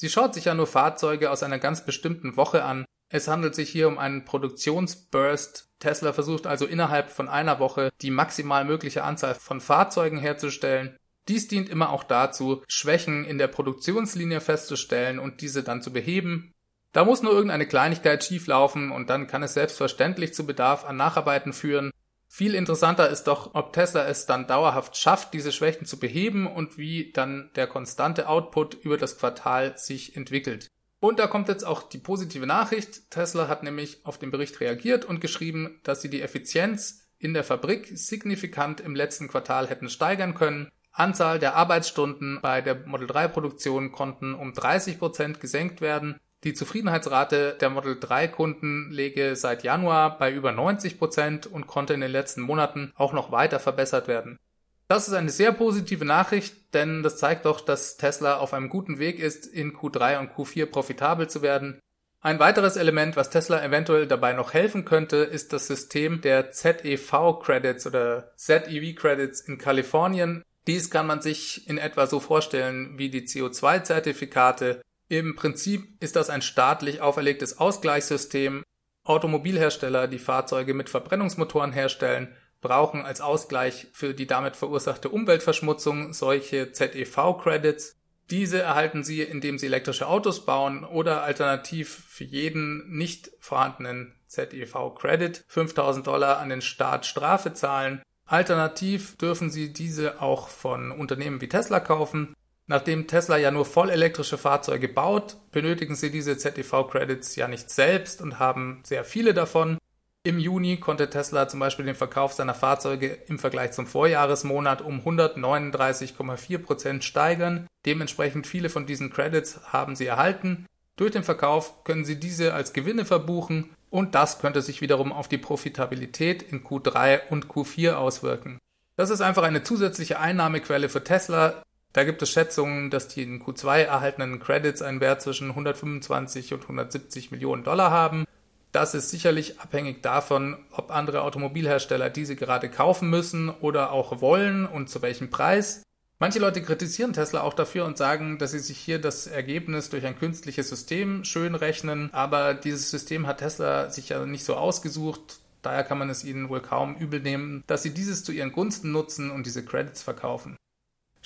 Sie 0.00 0.08
schaut 0.08 0.32
sich 0.32 0.44
ja 0.44 0.54
nur 0.54 0.68
Fahrzeuge 0.68 1.28
aus 1.28 1.42
einer 1.42 1.58
ganz 1.58 1.84
bestimmten 1.84 2.36
Woche 2.36 2.62
an. 2.62 2.84
Es 3.10 3.26
handelt 3.26 3.56
sich 3.56 3.68
hier 3.68 3.88
um 3.88 3.98
einen 3.98 4.24
Produktionsburst. 4.24 5.70
Tesla 5.80 6.12
versucht 6.12 6.46
also 6.46 6.66
innerhalb 6.66 7.10
von 7.10 7.28
einer 7.28 7.58
Woche 7.58 7.90
die 8.00 8.12
maximal 8.12 8.64
mögliche 8.64 9.02
Anzahl 9.02 9.34
von 9.34 9.60
Fahrzeugen 9.60 10.18
herzustellen. 10.18 10.96
Dies 11.26 11.48
dient 11.48 11.68
immer 11.68 11.90
auch 11.90 12.04
dazu, 12.04 12.62
Schwächen 12.68 13.24
in 13.24 13.38
der 13.38 13.48
Produktionslinie 13.48 14.40
festzustellen 14.40 15.18
und 15.18 15.40
diese 15.40 15.64
dann 15.64 15.82
zu 15.82 15.92
beheben. 15.92 16.52
Da 16.92 17.04
muss 17.04 17.22
nur 17.22 17.32
irgendeine 17.32 17.66
Kleinigkeit 17.66 18.22
schieflaufen 18.22 18.92
und 18.92 19.10
dann 19.10 19.26
kann 19.26 19.42
es 19.42 19.54
selbstverständlich 19.54 20.32
zu 20.32 20.46
Bedarf 20.46 20.84
an 20.84 20.96
Nacharbeiten 20.96 21.52
führen. 21.52 21.90
Viel 22.30 22.54
interessanter 22.54 23.08
ist 23.08 23.24
doch, 23.24 23.54
ob 23.54 23.72
Tesla 23.72 24.06
es 24.06 24.26
dann 24.26 24.46
dauerhaft 24.46 24.96
schafft, 24.96 25.32
diese 25.32 25.50
Schwächen 25.50 25.86
zu 25.86 25.98
beheben 25.98 26.46
und 26.46 26.76
wie 26.76 27.10
dann 27.12 27.50
der 27.56 27.66
konstante 27.66 28.28
Output 28.28 28.74
über 28.74 28.98
das 28.98 29.18
Quartal 29.18 29.76
sich 29.78 30.14
entwickelt. 30.14 30.68
Und 31.00 31.18
da 31.18 31.26
kommt 31.26 31.48
jetzt 31.48 31.64
auch 31.64 31.82
die 31.82 31.98
positive 31.98 32.46
Nachricht. 32.46 33.10
Tesla 33.10 33.48
hat 33.48 33.62
nämlich 33.62 34.04
auf 34.04 34.18
den 34.18 34.30
Bericht 34.30 34.60
reagiert 34.60 35.04
und 35.04 35.20
geschrieben, 35.20 35.80
dass 35.84 36.02
sie 36.02 36.10
die 36.10 36.22
Effizienz 36.22 37.08
in 37.18 37.34
der 37.34 37.44
Fabrik 37.44 37.88
signifikant 37.94 38.80
im 38.80 38.94
letzten 38.94 39.28
Quartal 39.28 39.68
hätten 39.68 39.88
steigern 39.88 40.34
können. 40.34 40.68
Anzahl 40.92 41.38
der 41.38 41.54
Arbeitsstunden 41.54 42.40
bei 42.42 42.60
der 42.60 42.86
Model 42.86 43.06
3 43.06 43.28
Produktion 43.28 43.92
konnten 43.92 44.34
um 44.34 44.52
30 44.52 44.98
Prozent 44.98 45.40
gesenkt 45.40 45.80
werden. 45.80 46.18
Die 46.44 46.54
Zufriedenheitsrate 46.54 47.56
der 47.60 47.68
Model 47.68 47.98
3 47.98 48.28
Kunden 48.28 48.90
läge 48.90 49.34
seit 49.34 49.64
Januar 49.64 50.18
bei 50.18 50.32
über 50.32 50.52
90 50.52 50.98
Prozent 50.98 51.46
und 51.46 51.66
konnte 51.66 51.94
in 51.94 52.00
den 52.00 52.12
letzten 52.12 52.42
Monaten 52.42 52.92
auch 52.94 53.12
noch 53.12 53.32
weiter 53.32 53.58
verbessert 53.58 54.06
werden. 54.06 54.38
Das 54.86 55.08
ist 55.08 55.14
eine 55.14 55.30
sehr 55.30 55.52
positive 55.52 56.04
Nachricht, 56.04 56.74
denn 56.74 57.02
das 57.02 57.18
zeigt 57.18 57.44
doch, 57.44 57.60
dass 57.60 57.96
Tesla 57.96 58.38
auf 58.38 58.54
einem 58.54 58.68
guten 58.68 58.98
Weg 58.98 59.18
ist, 59.18 59.46
in 59.46 59.74
Q3 59.74 60.20
und 60.20 60.32
Q4 60.32 60.66
profitabel 60.66 61.28
zu 61.28 61.42
werden. 61.42 61.80
Ein 62.20 62.38
weiteres 62.38 62.76
Element, 62.76 63.16
was 63.16 63.30
Tesla 63.30 63.62
eventuell 63.62 64.06
dabei 64.06 64.32
noch 64.32 64.54
helfen 64.54 64.84
könnte, 64.84 65.18
ist 65.18 65.52
das 65.52 65.66
System 65.66 66.20
der 66.20 66.52
ZEV 66.52 67.38
Credits 67.40 67.86
oder 67.86 68.32
ZEV 68.36 68.94
Credits 68.96 69.40
in 69.40 69.58
Kalifornien. 69.58 70.42
Dies 70.66 70.90
kann 70.90 71.06
man 71.06 71.20
sich 71.20 71.68
in 71.68 71.78
etwa 71.78 72.06
so 72.06 72.18
vorstellen 72.18 72.98
wie 72.98 73.10
die 73.10 73.26
CO2-Zertifikate 73.26 74.80
im 75.08 75.36
Prinzip 75.36 75.88
ist 76.00 76.16
das 76.16 76.30
ein 76.30 76.42
staatlich 76.42 77.00
auferlegtes 77.00 77.58
Ausgleichssystem. 77.58 78.62
Automobilhersteller, 79.04 80.06
die 80.06 80.18
Fahrzeuge 80.18 80.74
mit 80.74 80.90
Verbrennungsmotoren 80.90 81.72
herstellen, 81.72 82.34
brauchen 82.60 83.02
als 83.02 83.20
Ausgleich 83.20 83.86
für 83.92 84.14
die 84.14 84.26
damit 84.26 84.56
verursachte 84.56 85.08
Umweltverschmutzung 85.08 86.12
solche 86.12 86.72
ZEV-Credits. 86.72 87.96
Diese 88.30 88.60
erhalten 88.60 89.04
sie, 89.04 89.22
indem 89.22 89.58
sie 89.58 89.66
elektrische 89.66 90.06
Autos 90.06 90.44
bauen 90.44 90.84
oder 90.84 91.22
alternativ 91.22 92.04
für 92.08 92.24
jeden 92.24 92.90
nicht 92.90 93.30
vorhandenen 93.40 94.14
ZEV-Credit 94.26 95.42
5000 95.48 96.06
Dollar 96.06 96.38
an 96.38 96.50
den 96.50 96.60
Staat 96.60 97.06
Strafe 97.06 97.54
zahlen. 97.54 98.02
Alternativ 98.26 99.16
dürfen 99.16 99.50
sie 99.50 99.72
diese 99.72 100.20
auch 100.20 100.50
von 100.50 100.92
Unternehmen 100.92 101.40
wie 101.40 101.48
Tesla 101.48 101.80
kaufen. 101.80 102.34
Nachdem 102.68 103.06
Tesla 103.06 103.38
ja 103.38 103.50
nur 103.50 103.64
vollelektrische 103.64 104.36
Fahrzeuge 104.36 104.88
baut, 104.88 105.38
benötigen 105.52 105.94
sie 105.94 106.10
diese 106.10 106.36
ZEV-Credits 106.36 107.34
ja 107.36 107.48
nicht 107.48 107.70
selbst 107.70 108.20
und 108.20 108.38
haben 108.38 108.82
sehr 108.84 109.04
viele 109.04 109.32
davon. 109.32 109.78
Im 110.22 110.38
Juni 110.38 110.76
konnte 110.76 111.08
Tesla 111.08 111.48
zum 111.48 111.60
Beispiel 111.60 111.86
den 111.86 111.94
Verkauf 111.94 112.34
seiner 112.34 112.52
Fahrzeuge 112.52 113.18
im 113.26 113.38
Vergleich 113.38 113.72
zum 113.72 113.86
Vorjahresmonat 113.86 114.82
um 114.82 115.00
139,4 115.00 116.58
Prozent 116.58 117.04
steigern. 117.04 117.66
Dementsprechend 117.86 118.46
viele 118.46 118.68
von 118.68 118.84
diesen 118.84 119.10
Credits 119.10 119.60
haben 119.72 119.96
sie 119.96 120.06
erhalten. 120.06 120.66
Durch 120.96 121.12
den 121.12 121.24
Verkauf 121.24 121.84
können 121.84 122.04
sie 122.04 122.20
diese 122.20 122.52
als 122.52 122.74
Gewinne 122.74 123.06
verbuchen 123.06 123.70
und 123.88 124.14
das 124.14 124.40
könnte 124.40 124.60
sich 124.60 124.82
wiederum 124.82 125.12
auf 125.12 125.28
die 125.28 125.38
Profitabilität 125.38 126.42
in 126.42 126.62
Q3 126.62 127.28
und 127.30 127.46
Q4 127.46 127.94
auswirken. 127.94 128.58
Das 128.96 129.08
ist 129.08 129.22
einfach 129.22 129.44
eine 129.44 129.62
zusätzliche 129.62 130.18
Einnahmequelle 130.18 130.88
für 130.88 131.04
Tesla, 131.04 131.62
da 131.92 132.04
gibt 132.04 132.22
es 132.22 132.30
Schätzungen, 132.30 132.90
dass 132.90 133.08
die 133.08 133.22
in 133.22 133.42
Q2 133.42 133.82
erhaltenen 133.82 134.38
Credits 134.40 134.82
einen 134.82 135.00
Wert 135.00 135.22
zwischen 135.22 135.50
125 135.50 136.54
und 136.54 136.62
170 136.62 137.30
Millionen 137.30 137.64
Dollar 137.64 137.90
haben. 137.90 138.24
Das 138.72 138.94
ist 138.94 139.10
sicherlich 139.10 139.60
abhängig 139.60 140.02
davon, 140.02 140.58
ob 140.70 140.90
andere 140.90 141.22
Automobilhersteller 141.22 142.10
diese 142.10 142.36
gerade 142.36 142.68
kaufen 142.68 143.08
müssen 143.08 143.48
oder 143.48 143.92
auch 143.92 144.20
wollen 144.20 144.66
und 144.66 144.90
zu 144.90 145.00
welchem 145.00 145.30
Preis. 145.30 145.82
Manche 146.20 146.40
Leute 146.40 146.62
kritisieren 146.62 147.12
Tesla 147.12 147.42
auch 147.42 147.54
dafür 147.54 147.84
und 147.86 147.96
sagen, 147.96 148.38
dass 148.38 148.50
sie 148.50 148.58
sich 148.58 148.78
hier 148.78 149.00
das 149.00 149.26
Ergebnis 149.26 149.88
durch 149.88 150.04
ein 150.04 150.18
künstliches 150.18 150.68
System 150.68 151.24
schön 151.24 151.54
rechnen, 151.54 152.12
aber 152.12 152.54
dieses 152.54 152.90
System 152.90 153.26
hat 153.26 153.38
Tesla 153.38 153.88
sich 153.90 154.10
ja 154.10 154.26
nicht 154.26 154.44
so 154.44 154.56
ausgesucht. 154.56 155.38
Daher 155.62 155.84
kann 155.84 155.98
man 155.98 156.10
es 156.10 156.24
ihnen 156.24 156.48
wohl 156.48 156.60
kaum 156.60 156.96
übel 156.96 157.20
nehmen, 157.20 157.62
dass 157.66 157.84
sie 157.84 157.94
dieses 157.94 158.24
zu 158.24 158.32
ihren 158.32 158.52
Gunsten 158.52 158.90
nutzen 158.90 159.30
und 159.30 159.46
diese 159.46 159.64
Credits 159.64 160.02
verkaufen. 160.02 160.56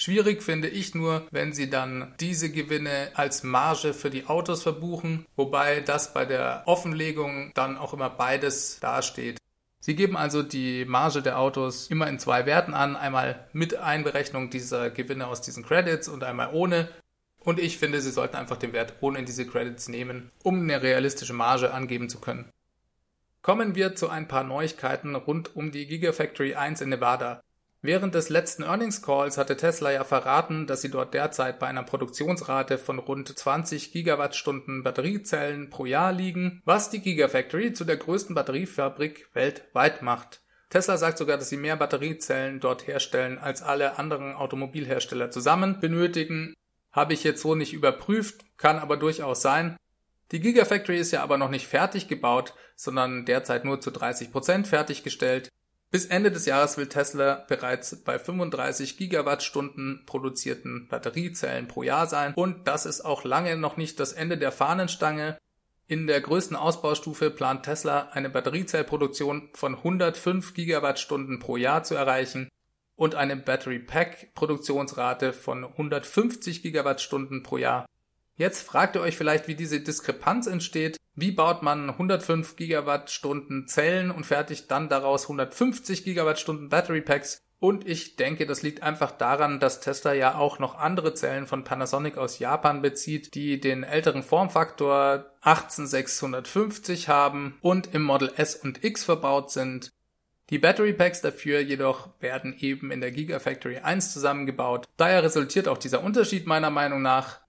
Schwierig 0.03 0.43
finde 0.43 0.67
ich 0.67 0.97
nur, 0.97 1.29
wenn 1.31 1.53
sie 1.53 1.71
dann 1.71 2.13
diese 2.19 2.51
Gewinne 2.51 3.13
als 3.15 3.45
Marge 3.45 3.95
für 3.95 4.11
die 4.11 4.27
Autos 4.27 4.65
verbuchen, 4.65 5.27
wobei 5.37 5.79
das 5.79 6.13
bei 6.13 6.25
der 6.25 6.65
Offenlegung 6.67 7.53
dann 7.55 7.79
auch 7.79 7.93
immer 7.95 8.11
beides 8.11 8.81
dasteht. 8.81 9.39
Sie 9.79 9.95
geben 9.95 10.17
also 10.17 10.43
die 10.43 10.85
Marge 10.87 11.23
der 11.23 11.39
Autos 11.39 11.87
immer 11.87 12.09
in 12.09 12.19
zwei 12.19 12.47
Werten 12.47 12.75
an, 12.75 12.97
einmal 12.97 13.47
mit 13.53 13.77
Einberechnung 13.77 14.51
dieser 14.51 14.91
Gewinne 14.91 15.29
aus 15.29 15.41
diesen 15.41 15.65
Credits 15.65 16.09
und 16.09 16.25
einmal 16.25 16.51
ohne. 16.53 16.89
Und 17.39 17.61
ich 17.61 17.79
finde, 17.79 18.01
Sie 18.01 18.11
sollten 18.11 18.35
einfach 18.35 18.57
den 18.57 18.73
Wert 18.73 18.95
ohne 19.03 19.23
diese 19.23 19.47
Credits 19.47 19.87
nehmen, 19.87 20.33
um 20.43 20.63
eine 20.63 20.83
realistische 20.83 21.33
Marge 21.33 21.73
angeben 21.73 22.09
zu 22.09 22.19
können. 22.19 22.51
Kommen 23.41 23.77
wir 23.77 23.95
zu 23.95 24.09
ein 24.09 24.27
paar 24.27 24.43
Neuigkeiten 24.43 25.15
rund 25.15 25.55
um 25.55 25.71
die 25.71 25.87
Gigafactory 25.87 26.57
1 26.57 26.81
in 26.81 26.89
Nevada. 26.89 27.45
Während 27.85 28.15
des 28.15 28.29
letzten 28.29 28.63
Earnings 28.63 29.03
Calls 29.03 29.37
hatte 29.37 29.57
Tesla 29.57 29.91
ja 29.91 30.05
verraten, 30.05 30.69
dass 30.69 30.83
sie 30.83 30.91
dort 30.91 31.15
derzeit 31.15 31.59
bei 31.59 31.67
einer 31.67 31.83
Produktionsrate 31.83 32.79
von 32.79 33.01
rund 33.01 33.37
20 33.37 33.91
Gigawattstunden 33.91 34.85
Batteriezellen 34.85 35.69
pro 35.69 35.85
Jahr 35.85 36.13
liegen, 36.13 36.63
was 36.65 36.91
die 36.91 37.01
Gigafactory 37.01 37.73
zu 37.73 37.85
der 37.85 37.97
größten 37.97 38.37
Batteriefabrik 38.37 39.29
weltweit 39.35 40.01
macht. 40.01 40.43
Tesla 40.71 40.97
sagt 40.97 41.19
sogar, 41.19 41.39
dass 41.39 41.49
sie 41.49 41.57
mehr 41.57 41.75
Batteriezellen 41.75 42.61
dort 42.61 42.87
herstellen, 42.87 43.39
als 43.39 43.63
alle 43.63 43.99
anderen 43.99 44.37
Automobilhersteller 44.37 45.33
zusammen 45.33 45.81
benötigen. 45.81 46.55
Habe 46.93 47.15
ich 47.15 47.25
jetzt 47.25 47.43
so 47.43 47.57
nicht 47.57 47.73
überprüft, 47.73 48.45
kann 48.59 48.79
aber 48.79 48.97
durchaus 48.97 49.43
sein. 49.43 49.77
Die 50.31 50.39
Gigafactory 50.39 50.99
ist 50.99 51.11
ja 51.11 51.25
aber 51.25 51.37
noch 51.37 51.51
nicht 51.51 51.67
fertig 51.67 52.07
gebaut, 52.07 52.55
sondern 52.77 53.25
derzeit 53.25 53.65
nur 53.65 53.81
zu 53.81 53.91
30 53.91 54.31
Prozent 54.31 54.69
fertiggestellt. 54.69 55.51
Bis 55.93 56.07
Ende 56.07 56.31
des 56.31 56.47
Jahres 56.47 56.79
will 56.79 56.87
Tesla 56.87 57.45
bereits 57.49 58.03
bei 58.03 58.19
35 58.19 58.97
Gigawattstunden 58.97 60.05
produzierten 60.07 60.89
Batteriezellen 60.89 61.69
pro 61.69 61.83
Jahr 61.83 62.07
sein 62.07 62.33
und 62.33 62.67
das 62.67 62.87
ist 62.87 63.03
auch 63.03 63.25
lange 63.25 63.59
noch 63.59 63.77
nicht 63.77 64.01
das 64.01 64.15
Ende 64.15 64.39
der 64.39 64.53
Fahnenstange. 64.53 65.37
In 65.89 66.07
der 66.07 66.23
größten 66.23 66.57
Ausbaustufe 66.57 67.31
plant 67.31 67.67
Tesla 67.67 68.09
eine 68.13 68.31
Batteriezellproduktion 68.31 69.51
von 69.53 69.75
105 69.75 70.55
Gigawattstunden 70.55 71.41
pro 71.41 71.59
Jahr 71.59 71.83
zu 71.83 71.95
erreichen 71.95 72.49
und 72.97 73.15
eine 73.15 73.37
Battery 73.37 73.79
Pack 73.79 74.33
Produktionsrate 74.35 75.35
von 75.35 75.63
150 75.63 76.63
Gigawattstunden 76.63 77.43
pro 77.43 77.59
Jahr. 77.59 77.85
Jetzt 78.37 78.63
fragt 78.63 78.97
ihr 78.97 79.03
euch 79.03 79.19
vielleicht, 79.19 79.47
wie 79.47 79.57
diese 79.57 79.81
Diskrepanz 79.81 80.47
entsteht. 80.47 80.97
Wie 81.15 81.31
baut 81.31 81.63
man 81.63 81.91
105 81.91 82.57
Gigawattstunden 82.57 83.69
Zellen 83.69 84.11
und 84.11 84.25
fertigt 84.25 84.71
dann 84.71 84.89
daraus 84.89 85.25
150 85.25 86.05
Gigawattstunden 86.05 86.71
Battery 86.71 87.03
Packs? 87.03 87.43
Und 87.63 87.87
ich 87.87 88.17
denke, 88.17 88.45
das 88.45 88.63
liegt 88.63 88.83
einfach 88.83 89.13
daran, 89.13 89.61
dass 89.61 89.79
Tesla 89.79 90.15
ja 90.15 90.37
auch 90.37 90.59
noch 90.59 90.75
andere 90.75 91.15
Zellen 91.15 91.47
von 91.47 91.63
Panasonic 91.63 92.19
aus 92.19 92.41
Japan 92.41 92.83
bezieht, 92.83 93.35
die 93.37 93.61
den 93.61 93.85
älteren 93.85 94.25
Formfaktor 94.25 95.27
18650 95.43 97.09
haben 97.09 97.57
und 97.61 97.95
im 97.95 98.03
Model 98.03 98.33
S 98.37 98.57
und 98.57 98.83
X 98.83 99.05
verbaut 99.05 99.53
sind. 99.53 99.93
Die 100.51 100.59
Battery 100.59 100.93
Packs 100.93 101.21
dafür 101.21 101.61
jedoch 101.61 102.09
werden 102.21 102.57
eben 102.59 102.91
in 102.91 103.01
der 103.01 103.13
Gigafactory 103.13 103.79
1 103.79 104.13
zusammengebaut. 104.13 104.89
Daher 104.97 105.23
resultiert 105.23 105.69
auch 105.69 105.79
dieser 105.79 106.03
Unterschied 106.03 106.49
meiner 106.49 106.71
Meinung 106.71 107.01
nach. 107.01 107.42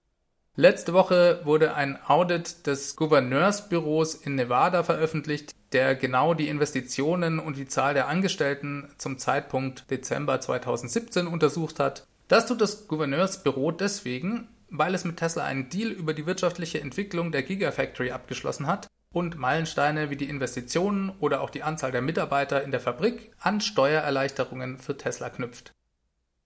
Letzte 0.56 0.92
Woche 0.92 1.40
wurde 1.42 1.74
ein 1.74 1.98
Audit 2.06 2.68
des 2.68 2.94
Gouverneursbüros 2.94 4.14
in 4.14 4.36
Nevada 4.36 4.84
veröffentlicht, 4.84 5.52
der 5.72 5.96
genau 5.96 6.32
die 6.32 6.46
Investitionen 6.46 7.40
und 7.40 7.56
die 7.56 7.66
Zahl 7.66 7.92
der 7.92 8.06
Angestellten 8.06 8.88
zum 8.96 9.18
Zeitpunkt 9.18 9.90
Dezember 9.90 10.40
2017 10.40 11.26
untersucht 11.26 11.80
hat. 11.80 12.06
Das 12.28 12.46
tut 12.46 12.60
das 12.60 12.86
Gouverneursbüro 12.86 13.72
deswegen, 13.72 14.46
weil 14.70 14.94
es 14.94 15.04
mit 15.04 15.16
Tesla 15.16 15.42
einen 15.42 15.70
Deal 15.70 15.90
über 15.90 16.14
die 16.14 16.24
wirtschaftliche 16.24 16.80
Entwicklung 16.80 17.32
der 17.32 17.42
Gigafactory 17.42 18.12
abgeschlossen 18.12 18.68
hat 18.68 18.86
und 19.12 19.36
Meilensteine 19.36 20.08
wie 20.10 20.16
die 20.16 20.28
Investitionen 20.28 21.10
oder 21.18 21.40
auch 21.40 21.50
die 21.50 21.64
Anzahl 21.64 21.90
der 21.90 22.00
Mitarbeiter 22.00 22.62
in 22.62 22.70
der 22.70 22.80
Fabrik 22.80 23.32
an 23.40 23.60
Steuererleichterungen 23.60 24.78
für 24.78 24.96
Tesla 24.96 25.30
knüpft. 25.30 25.72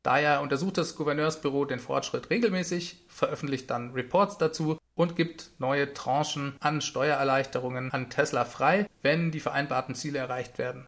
Daher 0.02 0.40
untersucht 0.40 0.78
das 0.78 0.96
Gouverneursbüro 0.96 1.64
den 1.64 1.80
Fortschritt 1.80 2.30
regelmäßig, 2.30 3.04
veröffentlicht 3.08 3.70
dann 3.70 3.92
Reports 3.92 4.38
dazu 4.38 4.78
und 4.94 5.16
gibt 5.16 5.50
neue 5.58 5.92
Tranchen 5.92 6.56
an 6.60 6.80
Steuererleichterungen 6.80 7.92
an 7.92 8.10
Tesla 8.10 8.44
frei, 8.44 8.86
wenn 9.02 9.30
die 9.30 9.40
vereinbarten 9.40 9.94
Ziele 9.94 10.18
erreicht 10.18 10.58
werden. 10.58 10.86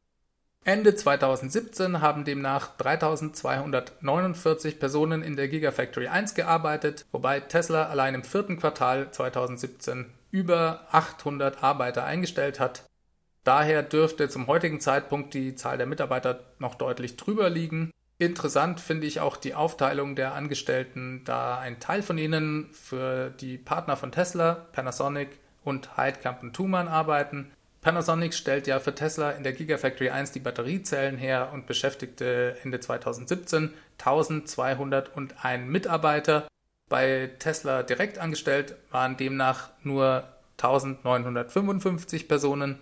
Ende 0.63 0.95
2017 0.95 2.03
haben 2.03 2.27
demnach 2.27 2.77
3249 2.77 4.79
Personen 4.79 5.23
in 5.23 5.35
der 5.35 5.49
Gigafactory 5.49 6.09
1 6.09 6.35
gearbeitet, 6.35 7.07
wobei 7.13 7.41
Tesla 7.41 7.89
allein 7.89 8.15
im 8.15 8.25
vierten 8.25 8.59
Quartal 8.59 9.11
2017 9.11 10.13
über 10.31 10.87
800 10.91 11.63
Arbeiter 11.63 12.05
eingestellt 12.05 12.61
hat. 12.61 12.85
Daher 13.43 13.83
dürfte 13.83 14.29
zum 14.29 14.49
heutigen 14.49 14.81
Zeitpunkt 14.81 15.33
die 15.33 15.55
Zahl 15.55 15.79
der 15.79 15.87
Mitarbeiter 15.87 16.41
noch 16.59 16.75
deutlich 16.75 17.17
drüber 17.17 17.49
liegen. 17.49 17.91
Interessant 18.21 18.81
finde 18.81 19.07
ich 19.07 19.21
auch 19.21 19.39
die 19.39 19.55
Aufteilung 19.55 20.15
der 20.15 20.35
Angestellten, 20.35 21.23
da 21.25 21.59
ein 21.59 21.81
Teil 21.81 22.03
von 22.03 22.19
ihnen 22.19 22.69
für 22.71 23.31
die 23.31 23.57
Partner 23.57 23.97
von 23.97 24.13
Tesla, 24.13 24.67
Panasonic 24.73 25.31
und 25.65 25.97
Heidkamp 25.97 26.43
und 26.43 26.53
Thumann 26.53 26.87
arbeiten. 26.87 27.51
Panasonic 27.81 28.35
stellt 28.35 28.67
ja 28.67 28.79
für 28.79 28.95
Tesla 28.95 29.31
in 29.31 29.43
der 29.43 29.55
Gigafactory 29.55 30.11
1 30.11 30.33
die 30.33 30.41
Batteriezellen 30.41 31.17
her 31.17 31.49
und 31.55 31.67
beschäftigte 31.67 32.59
Ende 32.63 32.79
2017 32.79 33.73
1201 33.99 35.67
Mitarbeiter. 35.67 36.47
Bei 36.91 37.31
Tesla 37.39 37.83
direkt 37.83 38.19
angestellt 38.19 38.75
waren 38.91 39.17
demnach 39.17 39.71
nur 39.83 40.25
1955 40.59 42.29
Personen. 42.29 42.81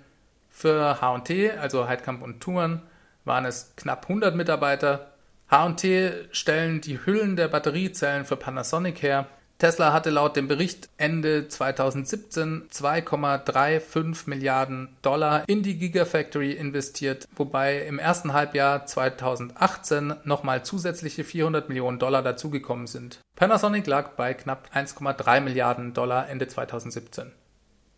Für 0.50 0.96
HT, 1.00 1.56
also 1.60 1.86
Heidkamp 1.86 2.22
und 2.22 2.40
Thumann, 2.40 2.82
waren 3.24 3.44
es 3.44 3.74
knapp 3.76 4.08
100 4.08 4.34
Mitarbeiter. 4.34 5.12
HT 5.50 6.28
stellen 6.30 6.82
die 6.82 7.04
Hüllen 7.04 7.36
der 7.36 7.48
Batteriezellen 7.48 8.26
für 8.26 8.36
Panasonic 8.36 9.02
her. 9.02 9.26
Tesla 9.58 9.92
hatte 9.92 10.10
laut 10.10 10.36
dem 10.36 10.46
Bericht 10.46 10.88
Ende 10.98 11.48
2017 11.48 12.68
2,35 12.70 14.28
Milliarden 14.28 14.96
Dollar 15.02 15.42
in 15.48 15.62
die 15.62 15.78
Gigafactory 15.78 16.52
investiert, 16.52 17.26
wobei 17.34 17.78
im 17.78 17.98
ersten 17.98 18.34
Halbjahr 18.34 18.86
2018 18.86 20.14
nochmal 20.22 20.64
zusätzliche 20.64 21.24
400 21.24 21.68
Millionen 21.68 21.98
Dollar 21.98 22.22
dazugekommen 22.22 22.86
sind. 22.86 23.18
Panasonic 23.34 23.86
lag 23.86 24.10
bei 24.10 24.34
knapp 24.34 24.68
1,3 24.74 25.40
Milliarden 25.40 25.94
Dollar 25.94 26.28
Ende 26.28 26.46
2017. 26.46 27.32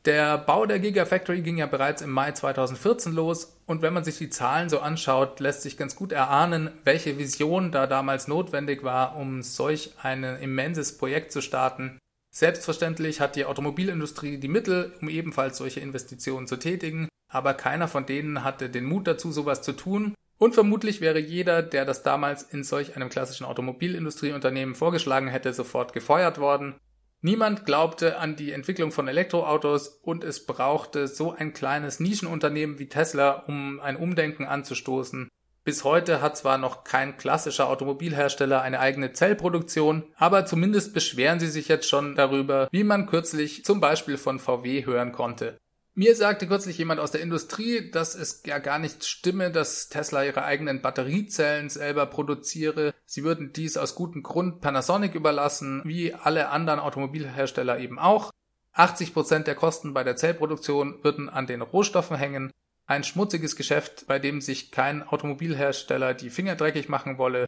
Der 0.07 0.39
Bau 0.39 0.65
der 0.65 0.79
Gigafactory 0.79 1.43
ging 1.43 1.59
ja 1.59 1.67
bereits 1.67 2.01
im 2.01 2.11
Mai 2.11 2.33
2014 2.33 3.13
los 3.13 3.59
und 3.67 3.83
wenn 3.83 3.93
man 3.93 4.03
sich 4.03 4.17
die 4.17 4.31
Zahlen 4.31 4.71
so 4.71 4.81
anschaut, 4.81 5.41
lässt 5.41 5.61
sich 5.61 5.77
ganz 5.77 5.95
gut 5.95 6.13
erahnen, 6.13 6.71
welche 6.85 7.19
Vision 7.19 7.71
da 7.71 7.87
damals 7.87 8.27
notwendig 8.27 8.83
war, 8.83 9.17
um 9.17 9.43
solch 9.43 9.93
ein 10.03 10.25
immenses 10.25 10.97
Projekt 10.97 11.33
zu 11.33 11.43
starten. 11.43 11.99
Selbstverständlich 12.33 13.21
hat 13.21 13.37
die 13.37 13.45
Automobilindustrie 13.45 14.39
die 14.39 14.49
Mittel, 14.49 14.93
um 15.03 15.11
ebenfalls 15.11 15.59
solche 15.59 15.81
Investitionen 15.81 16.47
zu 16.47 16.57
tätigen, 16.57 17.09
aber 17.31 17.53
keiner 17.53 17.87
von 17.87 18.07
denen 18.07 18.43
hatte 18.43 18.71
den 18.71 18.85
Mut 18.85 19.07
dazu, 19.07 19.33
sowas 19.33 19.61
zu 19.61 19.73
tun. 19.73 20.15
Und 20.39 20.55
vermutlich 20.55 21.03
wäre 21.03 21.19
jeder, 21.19 21.63
der 21.63 21.85
das 21.85 22.03
damals 22.03 22.43
in 22.43 22.65
solch 22.65 22.97
einem 22.97 23.11
klassischen 23.11 23.45
Automobilindustrieunternehmen 23.45 24.75
vorgeschlagen 24.75 25.29
hätte, 25.29 25.53
sofort 25.53 25.93
gefeuert 25.93 26.39
worden. 26.39 26.77
Niemand 27.23 27.67
glaubte 27.67 28.19
an 28.19 28.35
die 28.35 28.53
Entwicklung 28.53 28.93
von 28.93 29.07
Elektroautos 29.07 29.89
und 29.89 30.25
es 30.25 30.47
brauchte 30.47 31.07
so 31.07 31.33
ein 31.33 31.53
kleines 31.53 32.01
Nischenunternehmen 32.01 32.79
wie 32.79 32.89
Tesla, 32.89 33.45
um 33.47 33.79
ein 33.81 33.97
Umdenken 33.97 34.47
anzustoßen. 34.47 35.29
Bis 35.63 35.85
heute 35.85 36.23
hat 36.23 36.39
zwar 36.39 36.57
noch 36.57 36.85
kein 36.85 37.19
klassischer 37.19 37.69
Automobilhersteller 37.69 38.63
eine 38.63 38.81
eigene 38.81 39.13
Zellproduktion, 39.13 40.05
aber 40.17 40.47
zumindest 40.47 40.95
beschweren 40.95 41.39
sie 41.39 41.51
sich 41.51 41.69
jetzt 41.69 41.87
schon 41.87 42.17
darüber, 42.17 42.69
wie 42.73 42.85
man 42.85 43.05
kürzlich 43.05 43.67
zum 43.67 43.81
Beispiel 43.81 44.17
von 44.17 44.39
VW 44.39 44.87
hören 44.87 45.13
konnte. 45.13 45.59
Mir 46.01 46.17
sagte 46.17 46.47
kürzlich 46.47 46.79
jemand 46.79 46.99
aus 46.99 47.11
der 47.11 47.21
Industrie, 47.21 47.91
dass 47.91 48.15
es 48.15 48.43
ja 48.47 48.57
gar 48.57 48.79
nicht 48.79 49.05
stimme, 49.05 49.51
dass 49.51 49.91
Tesla 49.91 50.25
ihre 50.25 50.45
eigenen 50.45 50.81
Batteriezellen 50.81 51.69
selber 51.69 52.07
produziere. 52.07 52.95
Sie 53.05 53.23
würden 53.23 53.53
dies 53.53 53.77
aus 53.77 53.97
gutem 53.97 54.23
Grund 54.23 54.63
Panasonic 54.63 55.15
überlassen, 55.15 55.83
wie 55.85 56.15
alle 56.15 56.49
anderen 56.49 56.81
Automobilhersteller 56.81 57.79
eben 57.81 57.99
auch. 57.99 58.31
80 58.73 59.13
Prozent 59.13 59.47
der 59.47 59.57
Kosten 59.57 59.93
bei 59.93 60.03
der 60.03 60.17
Zellproduktion 60.17 61.05
würden 61.05 61.29
an 61.29 61.47
den 61.47 61.61
Rohstoffen 61.61 62.17
hängen. 62.17 62.51
Ein 62.87 63.05
schmutziges 63.05 63.55
Geschäft, 63.55 64.07
bei 64.07 64.19
dem 64.19 64.41
sich 64.41 64.71
kein 64.71 65.07
Automobilhersteller 65.07 66.15
die 66.15 66.31
Finger 66.31 66.57
dreckig 66.57 66.89
machen 66.89 67.19
wolle. 67.19 67.45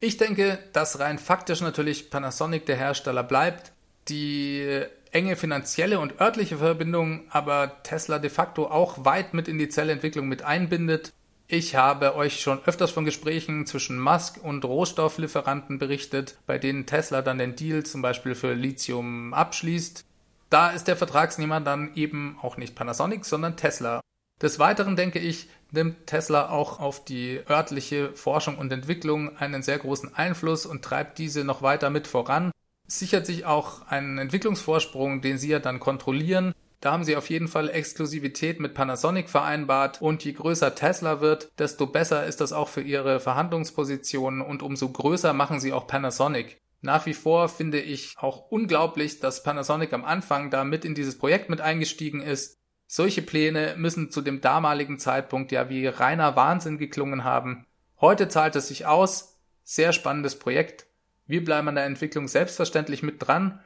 Ich 0.00 0.16
denke, 0.16 0.58
dass 0.72 0.98
rein 0.98 1.18
faktisch 1.18 1.60
natürlich 1.60 2.08
Panasonic 2.08 2.64
der 2.64 2.76
Hersteller 2.76 3.22
bleibt. 3.22 3.72
Die 4.08 4.86
enge 5.16 5.34
finanzielle 5.34 5.98
und 5.98 6.20
örtliche 6.20 6.58
Verbindung 6.58 7.22
aber 7.30 7.82
Tesla 7.82 8.18
de 8.18 8.28
facto 8.28 8.66
auch 8.66 9.06
weit 9.06 9.32
mit 9.32 9.48
in 9.48 9.58
die 9.58 9.70
Zellentwicklung 9.70 10.28
mit 10.28 10.42
einbindet. 10.42 11.14
Ich 11.48 11.74
habe 11.74 12.16
euch 12.16 12.40
schon 12.40 12.60
öfters 12.66 12.90
von 12.90 13.06
Gesprächen 13.06 13.64
zwischen 13.64 13.98
Musk 13.98 14.38
und 14.42 14.62
Rohstofflieferanten 14.66 15.78
berichtet, 15.78 16.36
bei 16.46 16.58
denen 16.58 16.84
Tesla 16.84 17.22
dann 17.22 17.38
den 17.38 17.56
Deal 17.56 17.82
zum 17.84 18.02
Beispiel 18.02 18.34
für 18.34 18.52
Lithium 18.52 19.32
abschließt. 19.32 20.04
Da 20.50 20.68
ist 20.68 20.86
der 20.86 20.96
Vertragsnehmer 20.96 21.62
dann 21.62 21.94
eben 21.94 22.38
auch 22.42 22.58
nicht 22.58 22.74
Panasonic, 22.74 23.24
sondern 23.24 23.56
Tesla. 23.56 24.02
Des 24.42 24.58
Weiteren 24.58 24.96
denke 24.96 25.18
ich, 25.18 25.48
nimmt 25.70 26.06
Tesla 26.06 26.50
auch 26.50 26.78
auf 26.78 27.06
die 27.06 27.40
örtliche 27.48 28.12
Forschung 28.12 28.58
und 28.58 28.70
Entwicklung 28.70 29.34
einen 29.38 29.62
sehr 29.62 29.78
großen 29.78 30.14
Einfluss 30.14 30.66
und 30.66 30.84
treibt 30.84 31.16
diese 31.16 31.42
noch 31.42 31.62
weiter 31.62 31.88
mit 31.88 32.06
voran 32.06 32.50
sichert 32.86 33.26
sich 33.26 33.44
auch 33.44 33.86
einen 33.86 34.18
Entwicklungsvorsprung, 34.18 35.20
den 35.20 35.38
sie 35.38 35.48
ja 35.48 35.58
dann 35.58 35.80
kontrollieren. 35.80 36.54
Da 36.80 36.92
haben 36.92 37.04
sie 37.04 37.16
auf 37.16 37.30
jeden 37.30 37.48
Fall 37.48 37.68
Exklusivität 37.68 38.60
mit 38.60 38.74
Panasonic 38.74 39.28
vereinbart 39.28 40.02
und 40.02 40.24
je 40.24 40.32
größer 40.32 40.74
Tesla 40.74 41.20
wird, 41.20 41.50
desto 41.58 41.86
besser 41.86 42.26
ist 42.26 42.40
das 42.40 42.52
auch 42.52 42.68
für 42.68 42.82
ihre 42.82 43.18
Verhandlungspositionen 43.18 44.40
und 44.40 44.62
umso 44.62 44.90
größer 44.90 45.32
machen 45.32 45.58
sie 45.58 45.72
auch 45.72 45.86
Panasonic. 45.86 46.58
Nach 46.82 47.06
wie 47.06 47.14
vor 47.14 47.48
finde 47.48 47.80
ich 47.80 48.14
auch 48.18 48.50
unglaublich, 48.50 49.18
dass 49.18 49.42
Panasonic 49.42 49.92
am 49.92 50.04
Anfang 50.04 50.50
da 50.50 50.64
mit 50.64 50.84
in 50.84 50.94
dieses 50.94 51.18
Projekt 51.18 51.48
mit 51.48 51.60
eingestiegen 51.60 52.20
ist. 52.20 52.58
Solche 52.86 53.22
Pläne 53.22 53.74
müssen 53.76 54.10
zu 54.10 54.20
dem 54.20 54.40
damaligen 54.40 54.98
Zeitpunkt 54.98 55.50
ja 55.50 55.68
wie 55.68 55.86
reiner 55.86 56.36
Wahnsinn 56.36 56.78
geklungen 56.78 57.24
haben. 57.24 57.66
Heute 58.00 58.28
zahlt 58.28 58.54
es 58.54 58.68
sich 58.68 58.86
aus. 58.86 59.38
Sehr 59.64 59.92
spannendes 59.92 60.38
Projekt. 60.38 60.86
Wir 61.26 61.44
bleiben 61.44 61.68
an 61.68 61.74
der 61.74 61.84
Entwicklung 61.84 62.28
selbstverständlich 62.28 63.02
mit 63.02 63.26
dran. 63.26 63.60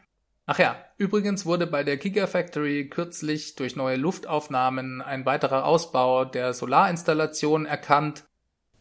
Ach 0.47 0.59
ja, 0.59 0.77
übrigens 0.97 1.47
wurde 1.47 1.67
bei 1.67 1.85
der 1.85 1.97
Gigafactory 1.97 2.89
kürzlich 2.89 3.55
durch 3.55 3.77
neue 3.77 3.97
Luftaufnahmen 3.97 5.03
ein 5.03 5.27
weiterer 5.27 5.65
Ausbau 5.65 6.25
der 6.25 6.55
Solarinstallation 6.55 7.67
erkannt. 7.67 8.25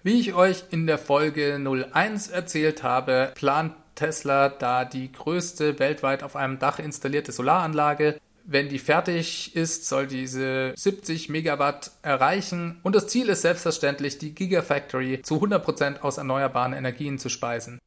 Wie 0.01 0.19
ich 0.19 0.33
euch 0.33 0.63
in 0.71 0.87
der 0.87 0.97
Folge 0.97 1.59
01 1.59 2.29
erzählt 2.29 2.83
habe, 2.83 3.33
plant 3.35 3.73
Tesla 3.95 4.47
da 4.47 4.85
die 4.85 5.11
größte 5.11 5.77
weltweit 5.77 6.23
auf 6.23 6.37
einem 6.37 6.57
Dach 6.57 6.79
installierte 6.79 7.33
Solaranlage. 7.33 8.17
Wenn 8.45 8.69
die 8.69 8.79
fertig 8.79 9.55
ist, 9.55 9.87
soll 9.87 10.07
diese 10.07 10.73
70 10.75 11.27
Megawatt 11.29 11.91
erreichen 12.01 12.79
und 12.81 12.95
das 12.95 13.07
Ziel 13.07 13.27
ist 13.27 13.41
selbstverständlich, 13.41 14.17
die 14.17 14.33
Gigafactory 14.33 15.21
zu 15.21 15.35
100% 15.35 15.99
aus 15.99 16.17
erneuerbaren 16.17 16.73
Energien 16.73 17.19
zu 17.19 17.27
speisen. 17.27 17.79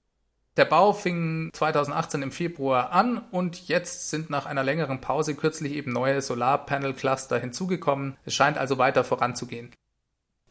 Der 0.58 0.66
Bau 0.66 0.92
fing 0.92 1.48
2018 1.54 2.20
im 2.20 2.30
Februar 2.30 2.92
an 2.92 3.18
und 3.30 3.68
jetzt 3.68 4.10
sind 4.10 4.28
nach 4.28 4.44
einer 4.44 4.62
längeren 4.62 5.00
Pause 5.00 5.34
kürzlich 5.34 5.72
eben 5.72 5.92
neue 5.92 6.20
Solarpanel-Cluster 6.20 7.38
hinzugekommen. 7.38 8.18
Es 8.26 8.34
scheint 8.34 8.58
also 8.58 8.76
weiter 8.76 9.02
voranzugehen. 9.02 9.72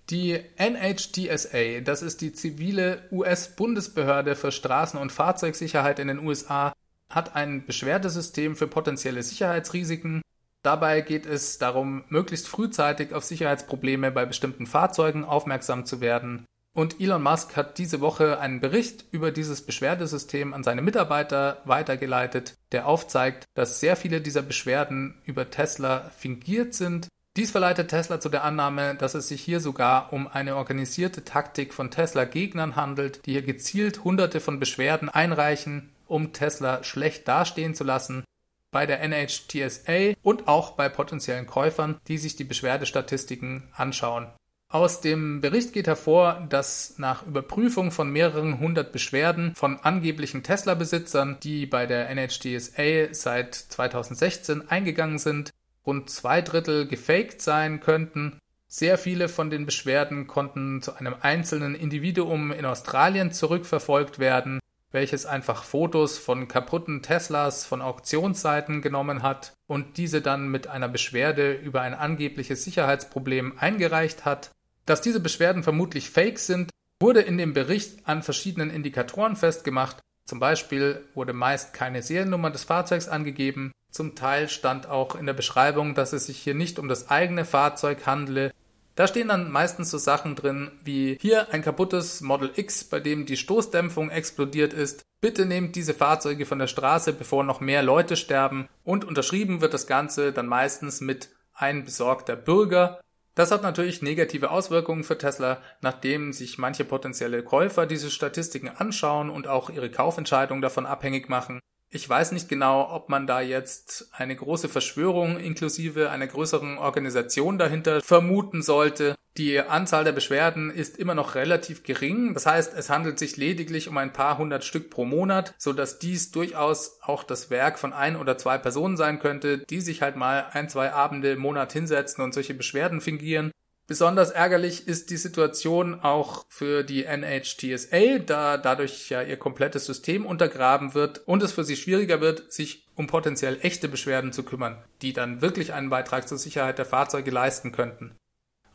Die 0.10 0.42
NHTSA, 0.58 1.82
das 1.84 2.02
ist 2.02 2.22
die 2.22 2.34
zivile 2.34 3.08
US-Bundesbehörde 3.12 4.36
für 4.36 4.52
Straßen- 4.52 4.98
und 4.98 5.12
Fahrzeugsicherheit 5.12 6.00
in 6.00 6.08
den 6.08 6.20
USA, 6.20 6.74
hat 7.10 7.36
ein 7.36 7.66
Beschwerdesystem 7.68 8.56
für 8.56 8.68
potenzielle 8.68 9.22
Sicherheitsrisiken. 9.22 10.24
Dabei 10.64 11.02
geht 11.02 11.28
es 11.28 11.60
darum, 11.60 12.06
möglichst 12.10 12.48
frühzeitig 12.48 13.14
auf 13.14 13.24
Sicherheitsprobleme 13.24 14.12
bei 14.12 14.26
bestimmten 14.26 14.66
Fahrzeugen 14.66 15.24
aufmerksam 15.26 15.86
zu 15.86 16.02
werden. 16.02 16.46
Und 16.74 17.02
Elon 17.02 17.22
Musk 17.22 17.58
hat 17.58 17.78
diese 17.78 18.00
Woche 18.00 18.40
einen 18.40 18.62
Bericht 18.62 19.04
über 19.12 19.32
dieses 19.32 19.62
Beschwerdesystem 19.62 20.54
an 20.54 20.64
seine 20.64 20.82
Mitarbeiter 20.82 21.62
weitergeleitet, 21.66 22.56
der 22.72 22.88
aufzeigt, 22.88 23.44
dass 23.56 23.82
sehr 23.82 23.98
viele 23.98 24.22
dieser 24.22 24.42
Beschwerden 24.42 25.16
über 25.26 25.50
Tesla 25.50 26.12
fingiert 26.18 26.74
sind. 26.74 27.10
Dies 27.36 27.52
verleitet 27.52 27.90
Tesla 27.90 28.20
zu 28.22 28.30
der 28.30 28.46
Annahme, 28.46 28.96
dass 28.96 29.16
es 29.16 29.28
sich 29.28 29.42
hier 29.42 29.60
sogar 29.60 30.14
um 30.14 30.28
eine 30.28 30.56
organisierte 30.56 31.26
Taktik 31.26 31.74
von 31.74 31.92
Tesla-Gegnern 31.92 32.76
handelt, 32.78 33.26
die 33.26 33.32
hier 33.34 33.42
gezielt 33.42 34.04
hunderte 34.06 34.40
von 34.40 34.60
Beschwerden 34.60 35.10
einreichen, 35.10 35.90
um 36.08 36.32
Tesla 36.32 36.84
schlecht 36.84 37.28
dastehen 37.28 37.76
zu 37.76 37.84
lassen, 37.84 38.24
bei 38.72 38.86
der 38.86 39.02
NHTSA 39.02 40.14
und 40.24 40.48
auch 40.48 40.72
bei 40.72 40.88
potenziellen 40.88 41.48
Käufern, 41.48 42.00
die 42.08 42.18
sich 42.18 42.38
die 42.38 42.46
Beschwerdestatistiken 42.46 43.64
anschauen. 43.74 44.28
Aus 44.72 45.02
dem 45.02 45.42
Bericht 45.42 45.74
geht 45.74 45.88
hervor, 45.88 46.48
dass 46.48 46.94
nach 46.98 47.28
Überprüfung 47.28 47.92
von 47.92 48.10
mehreren 48.10 48.58
hundert 48.60 48.94
Beschwerden 48.94 49.54
von 49.54 49.78
angeblichen 49.82 50.44
Tesla-Besitzern, 50.44 51.36
die 51.44 51.66
bei 51.66 51.86
der 51.86 52.10
NHTSA 52.10 53.14
seit 53.14 53.54
2016 53.54 54.70
eingegangen 54.70 55.18
sind, 55.18 55.52
rund 55.86 56.10
zwei 56.10 56.42
Drittel 56.42 56.88
gefaked 56.88 57.42
sein 57.42 57.82
könnten. 57.82 58.40
Sehr 58.66 58.98
viele 58.98 59.28
von 59.28 59.50
den 59.50 59.66
Beschwerden 59.66 60.28
konnten 60.28 60.82
zu 60.82 60.94
einem 60.94 61.16
einzelnen 61.20 61.76
Individuum 61.76 62.54
in 62.54 62.64
Australien 62.64 63.34
zurückverfolgt 63.34 64.20
werden, 64.20 64.62
welches 64.94 65.26
einfach 65.26 65.66
Fotos 65.66 66.18
von 66.18 66.48
kaputten 66.48 67.02
Teslas 67.02 67.66
von 67.66 67.82
Auktionsseiten 67.82 68.82
genommen 68.82 69.22
hat 69.22 69.52
und 69.68 69.98
diese 69.98 70.22
dann 70.22 70.48
mit 70.48 70.68
einer 70.68 70.88
Beschwerde 70.88 71.52
über 71.52 71.82
ein 71.82 71.94
angebliches 71.94 72.64
Sicherheitsproblem 72.64 73.60
eingereicht 73.60 74.24
hat. 74.24 74.52
Dass 74.86 75.02
diese 75.02 75.20
Beschwerden 75.20 75.64
vermutlich 75.64 76.10
fake 76.10 76.40
sind, 76.40 76.72
wurde 77.00 77.22
in 77.22 77.38
dem 77.38 77.54
Bericht 77.54 78.08
an 78.08 78.24
verschiedenen 78.24 78.70
Indikatoren 78.70 79.36
festgemacht. 79.36 79.98
Zum 80.26 80.40
Beispiel 80.40 81.04
wurde 81.14 81.34
meist 81.34 81.74
keine 81.74 82.02
Seriennummer 82.02 82.52
des 82.52 82.64
Fahrzeugs 82.64 83.08
angegeben. 83.08 83.72
Zum 83.90 84.16
Teil 84.16 84.48
stand 84.50 84.88
auch 84.88 85.16
in 85.16 85.26
der 85.26 85.34
Beschreibung, 85.34 85.96
dass 85.96 86.14
es 86.14 86.28
sich 86.28 86.38
hier 86.38 86.54
nicht 86.56 86.80
um 86.80 86.88
das 86.88 87.10
eigene 87.10 87.44
Fahrzeug 87.44 88.06
handle. 88.06 88.52
Da 88.96 89.08
stehen 89.08 89.30
dann 89.30 89.52
meistens 89.52 89.90
so 89.90 89.98
Sachen 89.98 90.36
drin 90.36 90.72
wie 90.84 91.18
hier 91.20 91.54
ein 91.54 91.62
kaputtes 91.62 92.22
Model 92.22 92.52
X, 92.56 92.84
bei 92.84 93.00
dem 93.00 93.26
die 93.26 93.38
Stoßdämpfung 93.38 94.10
explodiert 94.10 94.74
ist. 94.74 95.04
Bitte 95.22 95.46
nehmt 95.46 95.76
diese 95.76 95.94
Fahrzeuge 95.94 96.46
von 96.46 96.60
der 96.60 96.68
Straße, 96.68 97.14
bevor 97.14 97.44
noch 97.44 97.62
mehr 97.62 97.84
Leute 97.84 98.16
sterben. 98.16 98.68
Und 98.84 99.06
unterschrieben 99.06 99.62
wird 99.62 99.74
das 99.74 99.88
Ganze 99.88 100.32
dann 100.34 100.48
meistens 100.48 101.02
mit 101.02 101.30
ein 101.54 101.84
besorgter 101.84 102.36
Bürger. 102.36 103.02
Das 103.34 103.52
hat 103.52 103.64
natürlich 103.64 104.02
negative 104.02 104.52
Auswirkungen 104.52 105.04
für 105.04 105.18
Tesla, 105.18 105.62
nachdem 105.80 106.34
sich 106.34 106.58
manche 106.58 106.84
potenzielle 106.84 107.44
Käufer 107.44 107.86
diese 107.86 108.12
Statistiken 108.12 108.68
anschauen 108.68 109.30
und 109.30 109.48
auch 109.48 109.70
ihre 109.70 109.90
Kaufentscheidung 109.90 110.62
davon 110.62 110.86
abhängig 110.86 111.30
machen. 111.30 111.62
Ich 111.94 112.08
weiß 112.08 112.32
nicht 112.32 112.48
genau, 112.48 112.90
ob 112.90 113.10
man 113.10 113.28
da 113.28 113.42
jetzt 113.42 114.12
eine 114.14 114.34
große 114.34 114.70
Verschwörung 114.70 115.38
inklusive 115.38 116.10
einer 116.10 116.26
größeren 116.26 116.78
Organisation 116.78 117.58
dahinter 117.58 118.00
vermuten 118.02 118.62
sollte. 118.62 119.16
Die 119.38 119.60
Anzahl 119.60 120.06
der 120.06 120.14
Beschwerden 120.14 120.72
ist 120.72 120.98
immer 120.98 121.16
noch 121.16 121.36
relativ 121.36 121.84
gering. 121.84 122.34
Das 122.34 122.46
heißt, 122.46 122.74
es 122.78 122.90
handelt 122.90 123.20
sich 123.20 123.36
lediglich 123.36 123.90
um 123.90 123.98
ein 123.98 124.14
paar 124.14 124.38
hundert 124.38 124.64
Stück 124.64 124.90
pro 124.90 125.04
Monat, 125.04 125.54
so 125.58 125.74
dass 125.74 126.00
dies 126.00 126.32
durchaus 126.32 127.00
auch 127.02 127.24
das 127.26 127.50
Werk 127.50 127.78
von 127.78 127.92
ein 127.92 128.16
oder 128.16 128.38
zwei 128.38 128.58
Personen 128.58 128.96
sein 128.96 129.20
könnte, 129.20 129.58
die 129.58 129.82
sich 129.82 130.02
halt 130.02 130.16
mal 130.16 130.48
ein, 130.52 130.70
zwei 130.70 130.94
Abende 130.94 131.32
im 131.32 131.40
Monat 131.40 131.74
hinsetzen 131.74 132.24
und 132.24 132.34
solche 132.34 132.54
Beschwerden 132.54 133.02
fingieren. 133.02 133.52
Besonders 133.92 134.32
ärgerlich 134.32 134.88
ist 134.88 135.10
die 135.10 135.18
Situation 135.18 136.00
auch 136.00 136.46
für 136.48 136.86
die 136.86 137.04
NHTSA, 137.04 138.20
da 138.20 138.56
dadurch 138.56 139.10
ja 139.10 139.22
ihr 139.22 139.36
komplettes 139.36 139.86
System 139.86 140.26
untergraben 140.26 140.94
wird 140.94 141.28
und 141.28 141.44
es 141.44 141.52
für 141.52 141.66
sie 141.66 141.76
schwieriger 141.76 142.22
wird, 142.22 142.54
sich 142.54 142.88
um 142.96 143.08
potenziell 143.08 143.58
echte 143.62 143.90
Beschwerden 143.90 144.32
zu 144.32 144.44
kümmern, 144.44 144.78
die 145.02 145.12
dann 145.12 145.42
wirklich 145.42 145.74
einen 145.74 145.90
Beitrag 145.90 146.26
zur 146.30 146.38
Sicherheit 146.38 146.78
der 146.78 146.86
Fahrzeuge 146.86 147.32
leisten 147.32 147.74
könnten. 147.74 148.16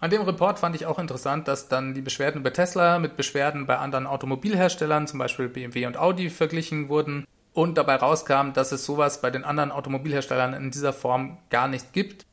An 0.00 0.10
dem 0.10 0.20
Report 0.20 0.58
fand 0.58 0.76
ich 0.76 0.84
auch 0.84 0.98
interessant, 0.98 1.48
dass 1.48 1.68
dann 1.68 1.94
die 1.94 2.02
Beschwerden 2.02 2.42
über 2.42 2.52
Tesla 2.52 2.98
mit 2.98 3.16
Beschwerden 3.16 3.64
bei 3.64 3.78
anderen 3.78 4.06
Automobilherstellern, 4.06 5.06
zum 5.06 5.18
Beispiel 5.18 5.48
BMW 5.48 5.86
und 5.86 5.96
Audi, 5.96 6.28
verglichen 6.28 6.90
wurden 6.90 7.24
und 7.54 7.78
dabei 7.78 7.96
rauskam, 7.96 8.52
dass 8.52 8.70
es 8.70 8.84
sowas 8.84 9.22
bei 9.22 9.30
den 9.30 9.44
anderen 9.44 9.72
Automobilherstellern 9.72 10.52
in 10.52 10.70
dieser 10.70 10.92
Form 10.92 11.38
gar 11.48 11.68
nicht 11.68 11.94
gibt 11.94 12.25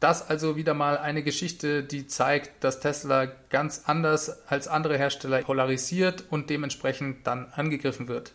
das 0.00 0.28
also 0.28 0.56
wieder 0.56 0.74
mal 0.74 0.98
eine 0.98 1.22
Geschichte, 1.22 1.82
die 1.82 2.06
zeigt, 2.06 2.64
dass 2.64 2.80
Tesla 2.80 3.26
ganz 3.50 3.82
anders 3.84 4.46
als 4.48 4.66
andere 4.66 4.96
Hersteller 4.96 5.42
polarisiert 5.42 6.24
und 6.30 6.50
dementsprechend 6.50 7.26
dann 7.26 7.46
angegriffen 7.52 8.08
wird. 8.08 8.34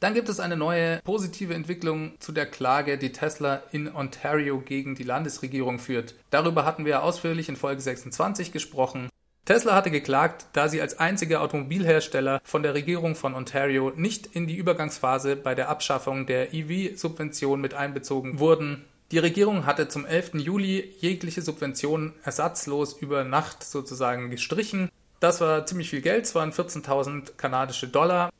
Dann 0.00 0.14
gibt 0.14 0.28
es 0.28 0.40
eine 0.40 0.56
neue 0.56 1.00
positive 1.04 1.54
Entwicklung 1.54 2.14
zu 2.18 2.32
der 2.32 2.46
Klage, 2.46 2.98
die 2.98 3.12
Tesla 3.12 3.62
in 3.70 3.94
Ontario 3.94 4.60
gegen 4.60 4.94
die 4.94 5.02
Landesregierung 5.02 5.78
führt. 5.78 6.14
Darüber 6.30 6.64
hatten 6.64 6.84
wir 6.84 7.02
ausführlich 7.02 7.48
in 7.48 7.56
Folge 7.56 7.80
26 7.80 8.50
gesprochen. 8.52 9.08
Tesla 9.44 9.74
hatte 9.74 9.90
geklagt, 9.90 10.46
da 10.54 10.68
sie 10.68 10.80
als 10.80 10.98
einziger 10.98 11.42
Automobilhersteller 11.42 12.40
von 12.44 12.62
der 12.62 12.72
Regierung 12.72 13.14
von 13.14 13.34
Ontario 13.34 13.92
nicht 13.94 14.26
in 14.26 14.46
die 14.46 14.56
Übergangsphase 14.56 15.36
bei 15.36 15.54
der 15.54 15.68
Abschaffung 15.68 16.26
der 16.26 16.54
EV-Subvention 16.54 17.60
mit 17.60 17.74
einbezogen 17.74 18.38
wurden 18.38 18.84
die 19.14 19.20
Regierung 19.20 19.64
hatte 19.64 19.86
zum 19.86 20.06
11. 20.06 20.34
Juli 20.40 20.92
jegliche 20.98 21.40
Subventionen 21.40 22.14
ersatzlos 22.24 22.94
über 22.94 23.22
Nacht 23.22 23.62
sozusagen 23.62 24.28
gestrichen. 24.28 24.90
Das 25.20 25.40
war 25.40 25.66
ziemlich 25.66 25.88
viel 25.88 26.00
Geld, 26.00 26.24
es 26.24 26.34
waren 26.34 26.50
14.000 26.50 27.36
kanadische 27.36 27.86
Dollar. 27.86 28.30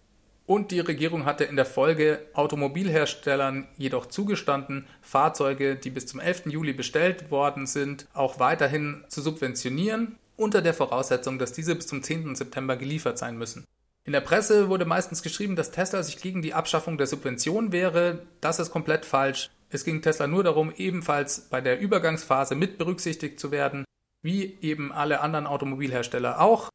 Und 0.47 0.73
die 0.73 0.81
Regierung 0.81 1.27
hatte 1.27 1.45
in 1.45 1.55
der 1.55 1.65
Folge 1.65 2.27
Automobilherstellern 2.33 3.69
jedoch 3.77 4.07
zugestanden, 4.07 4.89
Fahrzeuge, 5.01 5.77
die 5.77 5.91
bis 5.91 6.07
zum 6.07 6.19
11. 6.19 6.47
Juli 6.47 6.73
bestellt 6.73 7.31
worden 7.31 7.69
sind, 7.69 8.09
auch 8.13 8.41
weiterhin 8.41 9.05
zu 9.07 9.23
subventionieren, 9.23 10.17
unter 10.35 10.61
der 10.61 10.75
Voraussetzung, 10.75 11.39
dass 11.39 11.53
diese 11.53 11.77
bis 11.77 11.87
zum 11.87 12.03
10. 12.03 12.35
September 12.35 12.77
geliefert 12.77 13.17
sein 13.17 13.39
müssen. 13.39 13.65
In 14.07 14.13
der 14.13 14.23
Presse 14.23 14.69
wurde 14.69 14.87
meistens 14.87 15.23
geschrieben, 15.23 15.55
dass 15.55 15.71
Tesla 15.71 16.03
sich 16.03 16.21
gegen 16.21 16.43
die 16.43 16.53
Abschaffung 16.53 16.99
der 16.99 17.07
Subvention 17.07 17.71
wäre. 17.71 18.27
Das 18.41 18.59
ist 18.59 18.73
komplett 18.73 19.05
falsch. 19.07 19.51
Es 19.71 19.85
ging 19.85 20.03
Tesla 20.03 20.27
nur 20.27 20.45
darum, 20.45 20.73
ebenfalls 20.77 21.49
bei 21.49 21.61
der 21.61 21.81
Übergangsphase 21.81 22.55
mit 22.55 22.79
berücksichtigt 22.79 23.41
zu 23.41 23.51
werden, 23.51 23.85
wie 24.23 24.59
eben 24.61 24.93
alle 24.93 25.21
anderen 25.21 25.47
Automobilhersteller 25.47 26.41
auch. 26.41 26.71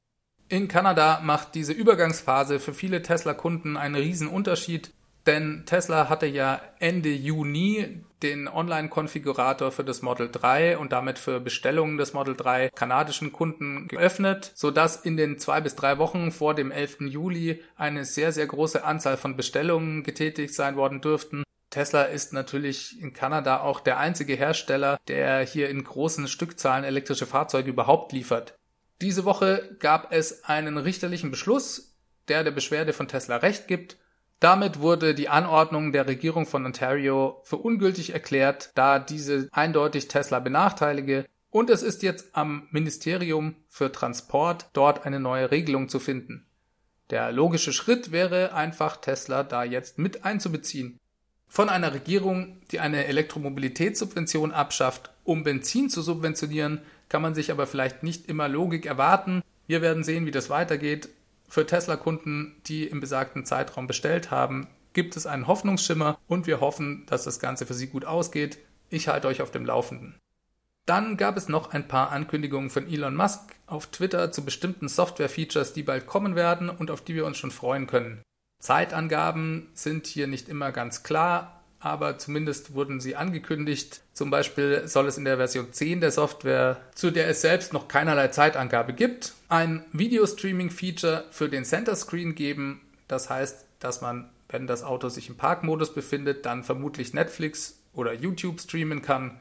In 0.49 0.67
Kanada 0.67 1.21
macht 1.23 1.56
diese 1.56 1.73
Übergangsphase 1.73 2.60
für 2.60 2.73
viele 2.73 3.02
Tesla-Kunden 3.02 3.78
einen 3.78 3.95
riesen 3.95 4.28
Unterschied, 4.28 4.91
denn 5.28 5.63
Tesla 5.65 6.10
hatte 6.10 6.25
ja 6.25 6.60
Ende 6.80 7.10
Juni 7.10 8.04
den 8.23 8.47
Online-Konfigurator 8.47 9.71
für 9.71 9.84
das 9.84 10.02
Model 10.02 10.30
3 10.32 10.78
und 10.78 10.91
damit 10.91 11.19
für 11.19 11.39
Bestellungen 11.39 11.97
des 11.97 12.13
Model 12.13 12.36
3 12.36 12.69
kanadischen 12.69 13.32
Kunden 13.32 13.88
geöffnet, 13.88 14.52
sodass 14.56 14.97
in 14.97 15.17
den 15.17 15.38
zwei 15.38 15.62
bis 15.62 15.75
drei 15.75 15.99
Wochen 15.99 16.32
vor 16.32 16.56
dem 16.56 16.71
11. 16.71 17.02
Juli 17.02 17.62
eine 17.75 18.04
sehr, 18.06 18.32
sehr 18.32 18.47
große 18.47 18.84
Anzahl 18.84 19.17
von 19.17 19.38
Bestellungen 19.38 20.04
getätigt 20.04 20.54
sein 20.54 20.75
worden 20.75 20.99
dürften 20.99 21.43
Tesla 21.69 22.03
ist 22.03 22.34
natürlich 22.34 22.99
in 22.99 23.13
Kanada 23.13 23.62
auch 23.62 23.79
der 23.79 23.99
einzige 23.99 24.36
Hersteller, 24.36 24.99
der 25.08 25.41
hier 25.41 25.69
in 25.69 25.84
großen 25.84 26.27
Stückzahlen 26.27 26.84
elektrische 26.84 27.25
Fahrzeuge 27.25 27.69
überhaupt 27.69 28.12
liefert. 28.12 28.58
Diese 29.01 29.23
Woche 29.23 29.77
gab 29.79 30.12
es 30.12 30.43
einen 30.43 30.77
richterlichen 30.77 31.32
Beschluss, 31.32 31.95
der 32.27 32.43
der 32.43 32.51
Beschwerde 32.51 32.93
von 32.93 33.08
Tesla 33.08 33.38
Recht 33.38 33.67
gibt. 33.67 33.97
Damit 34.39 34.79
wurde 34.79 35.13
die 35.13 35.29
Anordnung 35.29 35.91
der 35.91 36.08
Regierung 36.08 36.45
von 36.45 36.65
Ontario 36.65 37.41
für 37.43 37.58
ungültig 37.58 38.13
erklärt, 38.13 38.71
da 38.75 38.99
diese 38.99 39.49
eindeutig 39.51 40.08
Tesla 40.08 40.39
benachteilige 40.39 41.25
und 41.51 41.69
es 41.69 41.82
ist 41.82 42.03
jetzt 42.03 42.29
am 42.34 42.67
Ministerium 42.71 43.55
für 43.67 43.91
Transport, 43.91 44.69
dort 44.73 45.05
eine 45.05 45.19
neue 45.19 45.49
Regelung 45.49 45.89
zu 45.89 45.99
finden. 45.99 46.45
Der 47.10 47.32
logische 47.32 47.73
Schritt 47.73 48.12
wäre 48.12 48.53
einfach, 48.53 48.97
Tesla 48.97 49.43
da 49.43 49.63
jetzt 49.63 49.97
mit 49.97 50.25
einzubeziehen. 50.25 50.99
Von 51.51 51.67
einer 51.67 51.93
Regierung, 51.93 52.57
die 52.71 52.79
eine 52.79 53.05
Elektromobilitätssubvention 53.05 54.51
abschafft, 54.51 55.09
um 55.23 55.43
Benzin 55.43 55.89
zu 55.89 56.03
subventionieren, 56.03 56.81
kann 57.09 57.23
man 57.23 57.33
sich 57.33 57.51
aber 57.51 57.65
vielleicht 57.65 58.03
nicht 58.03 58.29
immer 58.29 58.47
Logik 58.47 58.85
erwarten. 58.85 59.41
Wir 59.65 59.81
werden 59.81 60.03
sehen, 60.03 60.27
wie 60.27 60.31
das 60.31 60.51
weitergeht. 60.51 61.09
Für 61.49 61.65
Tesla-Kunden, 61.65 62.55
die 62.67 62.85
im 62.85 62.99
besagten 62.99 63.45
Zeitraum 63.45 63.88
bestellt 63.88 64.29
haben, 64.29 64.67
gibt 64.93 65.17
es 65.17 65.25
einen 65.25 65.47
Hoffnungsschimmer 65.47 66.19
und 66.27 66.45
wir 66.45 66.62
hoffen, 66.62 67.05
dass 67.07 67.23
das 67.23 67.39
Ganze 67.39 67.65
für 67.65 67.73
Sie 67.73 67.88
gut 67.88 68.05
ausgeht. 68.05 68.59
Ich 68.91 69.07
halte 69.07 69.27
euch 69.27 69.41
auf 69.41 69.49
dem 69.49 69.65
Laufenden. 69.65 70.19
Dann 70.85 71.17
gab 71.17 71.35
es 71.35 71.49
noch 71.49 71.71
ein 71.71 71.88
paar 71.88 72.12
Ankündigungen 72.12 72.69
von 72.69 72.88
Elon 72.88 73.15
Musk 73.15 73.55
auf 73.65 73.88
Twitter 73.88 74.31
zu 74.31 74.45
bestimmten 74.45 74.88
Software-Features, 74.88 75.73
die 75.73 75.83
bald 75.83 76.05
kommen 76.05 76.35
werden 76.35 76.69
und 76.69 76.91
auf 76.91 77.03
die 77.03 77.15
wir 77.15 77.25
uns 77.25 77.38
schon 77.38 77.51
freuen 77.51 77.88
können. 77.88 78.21
Zeitangaben 78.60 79.69
sind 79.74 80.06
hier 80.08 80.28
nicht 80.28 80.50
immer 80.50 80.72
ganz 80.72 81.04
klar, 81.04 81.63
aber 81.80 82.17
zumindest 82.17 82.74
wurden 82.74 83.00
sie 83.00 83.15
angekündigt. 83.15 84.02
Zum 84.13 84.30
Beispiel 84.30 84.88
soll 84.88 85.08
es 85.08 85.17
in 85.17 85.26
der 85.26 85.38
Version 85.38 85.72
10 85.72 86.02
der 86.02 86.12
Software, 86.12 86.82
zu 86.93 87.10
der 87.10 87.30
es 87.30 87.41
selbst 87.41 87.72
noch 87.72 87.88
keinerlei 87.88 88.28
Zeitangabe 88.28 88.93
gibt, 88.93 89.34
ein 89.48 89.86
Video-Streaming-Feature 89.93 91.26
für 91.32 91.48
den 91.48 91.63
Center 91.63 91.95
Screen 91.95 92.36
geben. 92.36 92.82
Das 93.08 93.30
heißt, 93.30 93.65
dass 93.80 94.02
man, 94.02 94.30
wenn 94.50 94.67
das 94.67 94.84
Auto 94.84 95.08
sich 95.10 95.30
im 95.30 95.38
Parkmodus 95.38 95.93
befindet, 95.93 96.45
dann 96.45 96.63
vermutlich 96.63 97.13
Netflix 97.13 97.80
oder 97.93 98.13
YouTube 98.13 98.60
streamen 98.60 99.02
kann. 99.02 99.39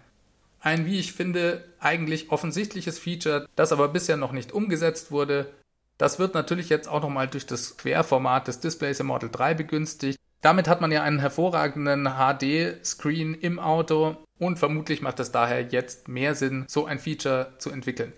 Ein, 0.60 0.86
wie 0.86 0.98
ich 0.98 1.12
finde, 1.12 1.64
eigentlich 1.80 2.30
offensichtliches 2.30 2.98
Feature, 2.98 3.48
das 3.56 3.72
aber 3.72 3.88
bisher 3.88 4.16
noch 4.16 4.32
nicht 4.32 4.52
umgesetzt 4.52 5.10
wurde. 5.10 5.50
Das 5.98 6.20
wird 6.20 6.34
natürlich 6.34 6.68
jetzt 6.68 6.88
auch 6.88 7.02
nochmal 7.02 7.26
durch 7.26 7.44
das 7.44 7.76
Querformat 7.76 8.46
des 8.46 8.60
Displays 8.60 9.00
im 9.00 9.08
Model 9.08 9.30
3 9.30 9.54
begünstigt. 9.54 10.18
Damit 10.40 10.68
hat 10.68 10.80
man 10.80 10.92
ja 10.92 11.02
einen 11.02 11.18
hervorragenden 11.18 12.08
HD-Screen 12.16 13.34
im 13.34 13.58
Auto 13.58 14.16
und 14.38 14.60
vermutlich 14.60 15.02
macht 15.02 15.18
es 15.18 15.32
daher 15.32 15.62
jetzt 15.62 16.06
mehr 16.06 16.36
Sinn, 16.36 16.64
so 16.68 16.86
ein 16.86 17.00
Feature 17.00 17.54
zu 17.58 17.70
entwickeln. 17.70 18.12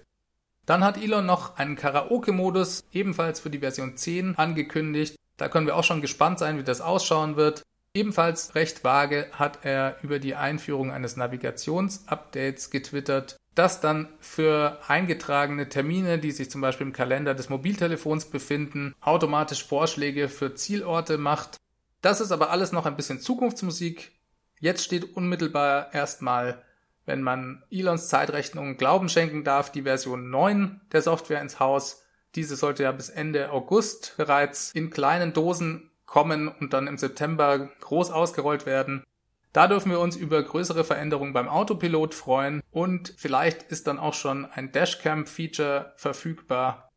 Dann 0.67 0.85
hat 0.85 1.03
Elon 1.03 1.25
noch 1.25 1.57
einen 1.57 1.77
Karaoke-Modus, 1.77 2.85
ebenfalls 2.93 3.41
für 3.41 3.49
die 3.49 3.61
Version 3.61 3.97
10, 3.97 4.37
angekündigt. 4.37 5.17
Da 5.39 5.49
können 5.49 5.67
wir 5.67 5.75
auch 5.75 5.85
schon 5.85 6.03
gespannt 6.03 6.39
sein, 6.39 6.59
wie 6.59 6.63
das 6.63 6.83
ausschauen 6.83 7.37
wird. 7.37 7.63
Ebenfalls 7.95 8.55
recht 8.55 8.85
vage 8.85 9.29
hat 9.33 9.61
er 9.65 9.97
über 10.03 10.19
die 10.19 10.37
Einführung 10.37 10.93
eines 10.93 11.17
Navigationsupdates 11.17 12.71
getwittert 12.71 13.41
das 13.55 13.81
dann 13.81 14.09
für 14.21 14.79
eingetragene 14.87 15.69
Termine, 15.69 16.19
die 16.19 16.31
sich 16.31 16.51
zum 16.51 16.61
Beispiel 16.61 16.87
im 16.87 16.93
Kalender 16.93 17.35
des 17.35 17.49
Mobiltelefons 17.49 18.27
befinden, 18.27 18.95
automatisch 19.01 19.67
Vorschläge 19.67 20.29
für 20.29 20.55
Zielorte 20.55 21.19
macht. 21.19 21.57
Das 22.01 22.21
ist 22.21 22.33
aber 22.33 22.51
alles 22.51 22.73
noch 22.73 22.87
ein 22.87 22.97
bisschen 22.97 23.21
Zukunftsmusik. 23.21 24.13
Jetzt 24.61 24.85
steht 24.85 25.17
unmittelbar 25.17 25.93
erstmal, 25.93 26.63
wenn 27.07 27.23
man 27.23 27.63
Elons 27.71 28.09
Zeitrechnung 28.09 28.77
Glauben 28.77 29.09
schenken 29.09 29.43
darf, 29.43 29.73
die 29.73 29.83
Version 29.83 30.31
9 30.31 30.81
der 30.93 31.03
Software 31.03 31.43
ins 31.43 31.59
Haus. 31.59 32.05
Diese 32.37 32.55
sollte 32.55 32.85
ja 32.85 32.93
bis 32.93 33.11
Ende 33.11 33.51
August 33.51 34.15
bereits 34.17 34.71
in 34.73 34.91
kleinen 34.91 35.33
Dosen 35.33 35.90
kommen 36.11 36.49
und 36.49 36.73
dann 36.73 36.89
im 36.89 36.99
September 36.99 37.71
groß 37.81 38.11
ausgerollt 38.11 38.67
werden. 38.67 39.05
Da 39.53 39.69
dürfen 39.69 39.91
wir 39.91 40.01
uns 40.01 40.17
über 40.17 40.43
größere 40.43 40.85
Veränderungen 40.85 41.33
beim 41.33 41.49
Autopilot 41.49 42.15
freuen 42.15 42.63
und 42.73 43.15
vielleicht 43.17 43.63
ist 43.71 43.87
dann 43.87 43.99
auch 43.99 44.15
schon 44.15 44.45
ein 44.45 44.73
Dashcam-Feature 44.73 45.93
verfügbar. 45.97 46.89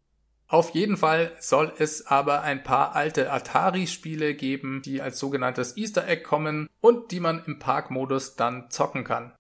Auf 0.48 0.72
jeden 0.72 0.98
Fall 0.98 1.32
soll 1.40 1.72
es 1.78 2.08
aber 2.08 2.42
ein 2.42 2.64
paar 2.64 2.96
alte 2.96 3.32
Atari-Spiele 3.32 4.34
geben, 4.34 4.82
die 4.84 5.02
als 5.02 5.20
sogenanntes 5.20 5.78
Easter 5.78 6.08
Egg 6.08 6.24
kommen 6.24 6.68
und 6.82 7.12
die 7.12 7.20
man 7.20 7.44
im 7.46 7.60
Parkmodus 7.60 8.36
dann 8.36 8.70
zocken 8.72 9.04
kann. 9.04 9.34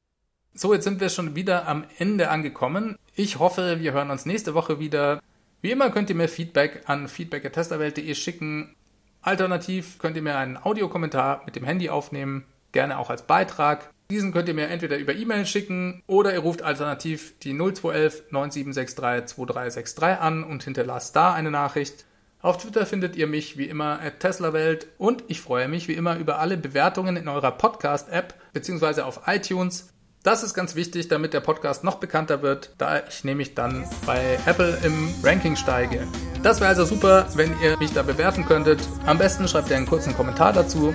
So, 0.53 0.73
jetzt 0.73 0.83
sind 0.83 1.01
wir 1.01 1.09
schon 1.09 1.36
wieder 1.36 1.67
am 1.67 1.83
Ende 1.97 2.29
angekommen. 2.29 2.95
Ich 3.15 3.39
hoffe, 3.39 3.79
wir 3.79 3.93
hören 3.93 4.12
uns 4.12 4.27
nächste 4.27 4.53
Woche 4.53 4.79
wieder. 4.79 5.19
Wie 5.62 5.71
immer 5.71 5.89
könnt 5.89 6.12
ihr 6.12 6.15
mir 6.15 6.27
Feedback 6.27 6.83
an 6.86 7.07
feedback.testerwelt.de 7.07 8.13
schicken. 8.13 8.75
Alternativ 9.23 9.99
könnt 9.99 10.17
ihr 10.17 10.21
mir 10.21 10.38
einen 10.38 10.57
Audiokommentar 10.57 11.43
mit 11.45 11.55
dem 11.55 11.63
Handy 11.63 11.89
aufnehmen, 11.89 12.45
gerne 12.73 12.99
auch 12.99 13.09
als 13.09 13.23
Beitrag. 13.23 13.89
Diesen 14.12 14.33
könnt 14.33 14.49
ihr 14.49 14.53
mir 14.53 14.67
entweder 14.67 14.97
über 14.97 15.15
E-Mail 15.15 15.45
schicken 15.45 16.03
oder 16.07 16.33
ihr 16.33 16.39
ruft 16.39 16.62
alternativ 16.62 17.39
die 17.39 17.53
0211 17.53 18.31
9763 18.31 19.36
2363 19.36 20.21
an 20.21 20.43
und 20.43 20.63
hinterlasst 20.63 21.15
da 21.15 21.33
eine 21.33 21.51
Nachricht. 21.51 22.05
Auf 22.41 22.57
Twitter 22.57 22.86
findet 22.86 23.15
ihr 23.15 23.27
mich 23.27 23.57
wie 23.57 23.63
immer 23.63 24.01
at 24.01 24.19
TeslaWelt 24.19 24.88
und 24.97 25.23
ich 25.29 25.39
freue 25.39 25.69
mich 25.69 25.88
wie 25.88 25.93
immer 25.93 26.17
über 26.17 26.39
alle 26.39 26.57
Bewertungen 26.57 27.15
in 27.15 27.29
eurer 27.29 27.51
Podcast-App 27.51 28.33
bzw. 28.51 29.01
auf 29.01 29.21
iTunes. 29.27 29.93
Das 30.23 30.41
ist 30.41 30.53
ganz 30.53 30.75
wichtig, 30.75 31.09
damit 31.09 31.33
der 31.33 31.41
Podcast 31.41 31.83
noch 31.83 31.95
bekannter 31.95 32.41
wird, 32.41 32.69
da 32.77 33.01
ich 33.09 33.25
nämlich 33.25 33.55
dann 33.55 33.83
bei 34.05 34.39
Apple 34.45 34.77
im 34.81 35.13
Ranking 35.21 35.57
steige. 35.57 36.07
Das 36.41 36.62
wäre 36.62 36.69
also 36.69 36.86
super, 36.86 37.27
wenn 37.36 37.53
ihr 37.62 37.77
mich 37.77 37.91
da 37.91 38.03
bewerten 38.03 38.45
könntet. 38.45 38.79
Am 39.05 39.17
besten 39.17 39.49
schreibt 39.49 39.69
ihr 39.69 39.75
einen 39.75 39.86
kurzen 39.86 40.15
Kommentar 40.15 40.53
dazu. 40.53 40.93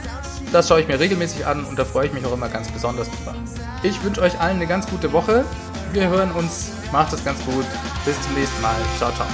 Das 0.50 0.66
schaue 0.66 0.80
ich 0.80 0.88
mir 0.88 0.98
regelmäßig 0.98 1.44
an 1.44 1.66
und 1.66 1.78
da 1.78 1.84
freue 1.84 2.06
ich 2.06 2.14
mich 2.14 2.24
auch 2.24 2.32
immer 2.32 2.48
ganz 2.48 2.70
besonders 2.70 3.10
drüber. 3.10 3.34
Ich 3.82 4.02
wünsche 4.02 4.22
euch 4.22 4.40
allen 4.40 4.56
eine 4.56 4.66
ganz 4.66 4.86
gute 4.86 5.12
Woche. 5.12 5.44
Wir 5.92 6.08
hören 6.08 6.32
uns. 6.32 6.70
Macht 6.90 7.12
es 7.12 7.22
ganz 7.22 7.44
gut. 7.44 7.66
Bis 8.06 8.18
zum 8.22 8.32
nächsten 8.32 8.62
Mal. 8.62 8.76
Ciao, 8.96 9.12
ciao. 9.12 9.26